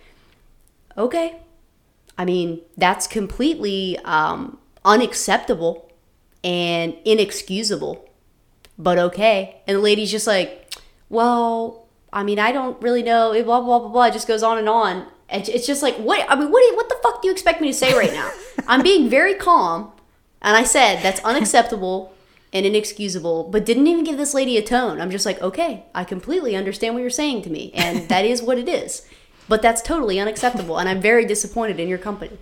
[0.98, 1.38] okay.
[2.18, 5.92] I mean, that's completely um, unacceptable
[6.44, 8.10] and inexcusable,
[8.78, 9.62] but okay.
[9.68, 10.74] And the lady's just like,
[11.10, 13.34] well, I mean, I don't really know.
[13.34, 14.06] It blah blah blah blah.
[14.06, 15.08] It just goes on and on.
[15.30, 16.26] And it's just like, what?
[16.30, 16.60] I mean, what?
[16.60, 18.32] Do you, what the fuck do you expect me to say right now?
[18.68, 19.92] I'm being very calm,
[20.42, 22.14] and I said that's unacceptable
[22.52, 25.00] and inexcusable, but didn't even give this lady a tone.
[25.00, 28.42] I'm just like, okay, I completely understand what you're saying to me, and that is
[28.42, 29.08] what it is.
[29.48, 32.38] But that's totally unacceptable, and I'm very disappointed in your company.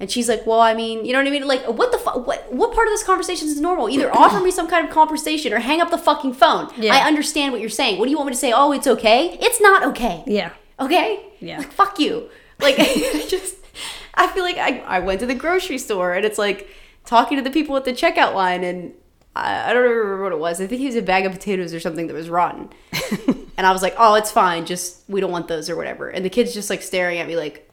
[0.00, 1.46] And she's like, well, I mean, you know what I mean?
[1.46, 2.26] Like, what the fuck?
[2.26, 3.90] What, what part of this conversation is normal?
[3.90, 6.70] Either offer me some kind of conversation or hang up the fucking phone.
[6.78, 6.94] Yeah.
[6.94, 7.98] I understand what you're saying.
[7.98, 8.50] What do you want me to say?
[8.50, 9.36] Oh, it's okay?
[9.42, 10.24] It's not okay.
[10.26, 10.52] Yeah.
[10.80, 11.22] Okay?
[11.40, 11.58] Yeah.
[11.58, 12.30] Like, fuck you.
[12.60, 13.56] Like, I just,
[14.14, 16.70] I feel like I, I went to the grocery store and it's like
[17.04, 18.94] talking to the people at the checkout line and
[19.36, 20.62] I, I don't remember what it was.
[20.62, 22.70] I think it was a bag of potatoes or something that was rotten.
[23.58, 24.64] and I was like, oh, it's fine.
[24.64, 26.08] Just, we don't want those or whatever.
[26.08, 27.70] And the kid's just like staring at me like,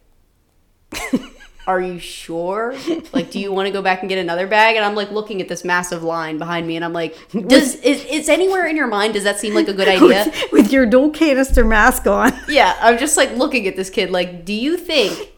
[1.68, 2.73] are you sure?
[3.14, 4.76] Like, do you want to go back and get another bag?
[4.76, 8.03] And I'm like looking at this massive line behind me, and I'm like, does is,
[8.06, 10.26] is anywhere in your mind does that seem like a good idea?
[10.26, 12.31] with, with your dual canister mask on.
[12.48, 14.10] Yeah, I'm just like looking at this kid.
[14.11, 15.34] Like, do you think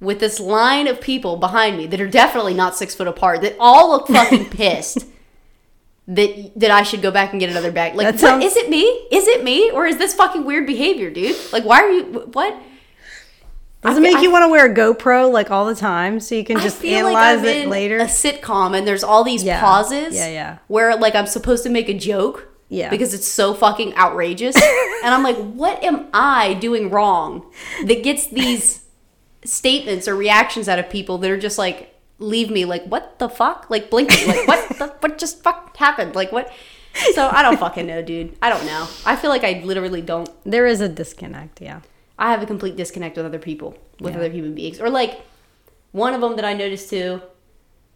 [0.00, 3.56] with this line of people behind me that are definitely not six foot apart, that
[3.58, 5.06] all look fucking pissed?
[6.08, 7.96] That, that I should go back and get another bag.
[7.96, 8.82] Like, sounds- is it me?
[9.10, 9.70] Is it me?
[9.72, 11.36] Or is this fucking weird behavior, dude?
[11.52, 12.56] Like, why are you, what?
[13.86, 16.44] Does it make you want to wear a GoPro like all the time so you
[16.44, 17.98] can just analyze like it later?
[17.98, 19.60] a sitcom and there's all these Yeah.
[19.60, 20.58] pauses Yeah, yeah.
[20.68, 22.90] where like I'm supposed to make a joke Yeah.
[22.90, 24.56] because it's so fucking outrageous
[25.04, 27.50] and I'm like what am I doing wrong
[27.84, 28.84] that gets these
[29.44, 33.28] statements or reactions out of people that are just like leave me like what the
[33.28, 36.52] fuck like blinking like what the what just fuck happened like what
[37.14, 40.28] so I don't fucking know dude I don't know I feel like I literally don't
[40.44, 41.80] there is a disconnect, yeah.
[42.18, 44.20] I have a complete disconnect with other people, with Yeah.
[44.20, 44.80] other human beings.
[44.80, 45.20] Or like
[45.92, 47.20] one of them that I noticed too,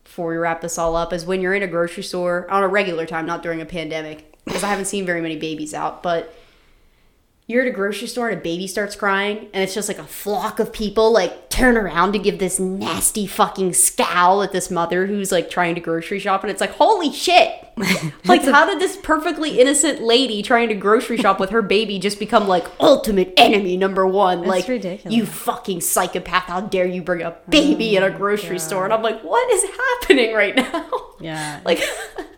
[0.04, 2.68] before we wrap this all up, is when you're in a grocery store on a
[2.68, 6.34] regular time, not during a pandemic, because I haven't seen very many babies out, but
[7.50, 10.04] you're at a grocery store and a baby starts crying, and it's just like a
[10.04, 15.06] flock of people like turn around to give this nasty fucking scowl at this mother
[15.06, 17.52] who's like trying to grocery shop, and it's like, holy shit!
[18.24, 22.18] like, how did this perfectly innocent lady trying to grocery shop with her baby just
[22.18, 24.42] become like ultimate enemy number one?
[24.42, 25.16] like, ridiculous.
[25.16, 26.44] you fucking psychopath!
[26.44, 28.84] How dare you bring a baby oh in a grocery store?
[28.84, 30.88] And I'm like, what is happening right now?
[31.20, 31.60] Yeah.
[31.64, 31.82] Like,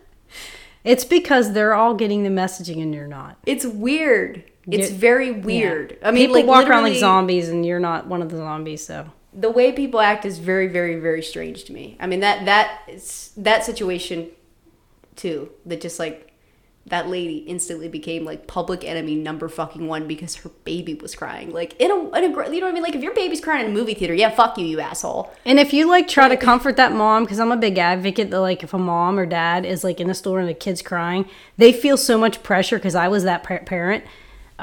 [0.83, 3.37] It's because they're all getting the messaging and you're not.
[3.45, 4.43] it's weird.
[4.71, 4.97] It's Yeah.
[4.97, 5.97] very weird.
[6.03, 8.85] I mean, People like walk around like zombies and you're not one of the zombies,
[8.85, 9.05] so.
[9.35, 12.67] the way people act is very very very strange to me i mean that that
[12.87, 14.27] is that situation
[15.15, 16.29] too that just like
[16.85, 21.51] that lady instantly became like public enemy number fucking one because her baby was crying
[21.51, 23.65] like in a, in a you know what i mean like if your baby's crying
[23.65, 26.37] in a movie theater yeah fuck you you asshole And if you like try to
[26.37, 29.65] comfort that mom, because I'm a big advocate that like if a mom or dad
[29.65, 31.25] is like in a store and the kid's crying,
[31.57, 34.03] they feel so much pressure because I was that pa- parent.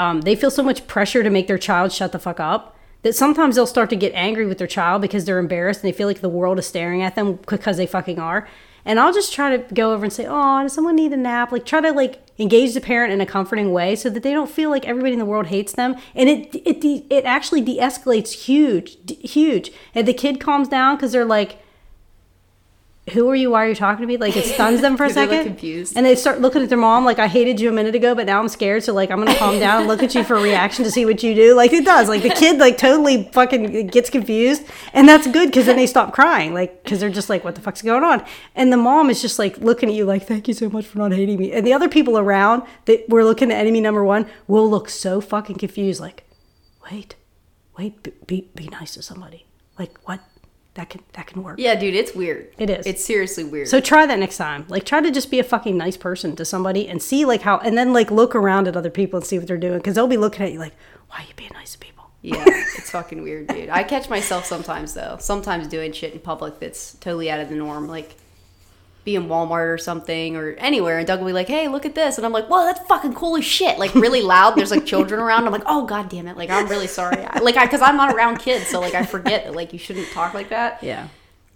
[0.01, 3.15] Um, they feel so much pressure to make their child shut the fuck up that
[3.15, 6.09] sometimes they'll start to get angry with their child because they're embarrassed and they feel
[6.09, 8.49] like the world is staring at them because they fucking are.
[8.87, 11.53] And I'll just try to go over and say, "Oh, does someone need a nap?"
[11.53, 14.51] Like try to like engage the parent in a comforting way so that they don't
[14.51, 15.97] feel like everybody in the world hates them.
[16.15, 19.71] And it it it actually de-escalates huge, huge.
[19.95, 21.63] And the kid calms down because they're like,
[23.12, 23.51] "Who are you?
[23.51, 25.97] Why are you talking to me?" Like it stuns them for a like, second, confused.
[25.97, 28.27] and they start looking at their mom like, "I hated you a minute ago, but
[28.27, 30.43] now I'm scared." So like, I'm gonna calm down and look at you for a
[30.43, 31.55] reaction to see what you do.
[31.55, 32.09] Like it does.
[32.09, 34.62] Like the kid like totally fucking gets confused,
[34.93, 36.55] and that's good because then they stop crying.
[36.55, 38.24] Like because they're just like, "What the fuck's going on?"
[38.55, 40.99] And the mom is just like looking at you like, "Thank you so much for
[40.99, 44.27] not hating me." And the other people around that were looking at enemy number one
[44.47, 46.24] will look so fucking confused, like,
[46.91, 47.16] "Wait,
[47.78, 49.47] wait, be be, be nice to somebody."
[49.78, 50.20] Like what?
[50.75, 51.59] That can that can work.
[51.59, 52.87] yeah dude it's weird It is.
[52.87, 54.67] it's seriously weird So try that next time.
[54.69, 57.59] Like try to just be a fucking nice person to somebody and see like how
[57.59, 60.07] and then like look around at other people and see what they're doing because they'll
[60.07, 60.75] be looking at you like,
[61.09, 62.11] why are you being nice to people?
[62.23, 66.61] yeah it's fucking weird dude i catch myself sometimes though sometimes doing shit in public
[66.61, 68.15] that's totally out of the norm like
[69.05, 71.95] be in Walmart or something or anywhere, and Doug will be like, "Hey, look at
[71.95, 74.57] this," and I'm like, "Whoa, that's fucking cool as shit!" Like really loud.
[74.57, 75.47] There's like children around.
[75.47, 77.25] I'm like, "Oh god damn it!" Like I'm really sorry.
[77.25, 79.79] I, like I because I'm not around kids, so like I forget that like you
[79.79, 80.83] shouldn't talk like that.
[80.83, 81.09] Yeah.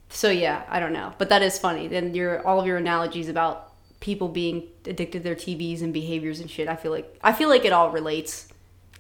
[0.09, 1.89] So yeah, I don't know, but that is funny.
[1.89, 6.41] Then your all of your analogies about people being addicted to their TVs and behaviors
[6.41, 6.69] and shit.
[6.69, 8.49] I feel like I feel like it all relates.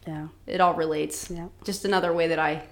[0.07, 0.29] Yeah.
[0.47, 1.31] It all relates.
[1.31, 1.49] Yeah.
[1.65, 2.63] Just another way that I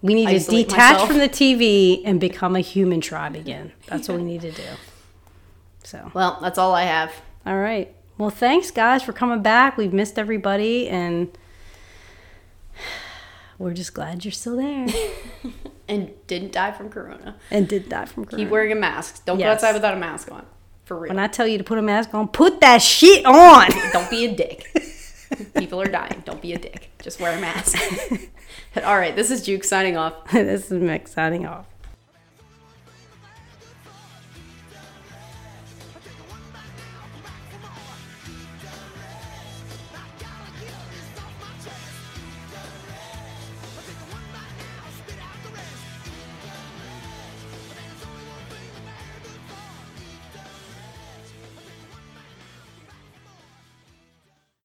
[0.00, 1.08] We need to detach myself.
[1.08, 3.72] from the TV and become a human tribe again.
[3.86, 4.62] That's what we need to do.
[5.88, 7.10] So, well, that's all I have.
[7.46, 7.94] all right.
[8.18, 9.78] Well, thanks guys for coming back.
[9.78, 11.30] We've missed everybody and
[13.58, 14.86] we're just glad you're still there
[15.88, 17.36] And didn't die from corona.
[17.50, 19.24] and did die from Keep wearing a mask.
[19.24, 20.44] Don't go outside without a mask on.
[20.84, 21.08] For real.
[21.08, 23.68] When I tell you to put a mask on, put that shit on.
[23.94, 24.66] Don't be a dick.
[25.54, 26.22] People are dying.
[26.26, 26.90] Don't be a dick.
[27.00, 27.78] Just wear a mask.
[28.84, 30.30] All right, this is Juke signing off.
[30.32, 31.64] this is Mick signing off.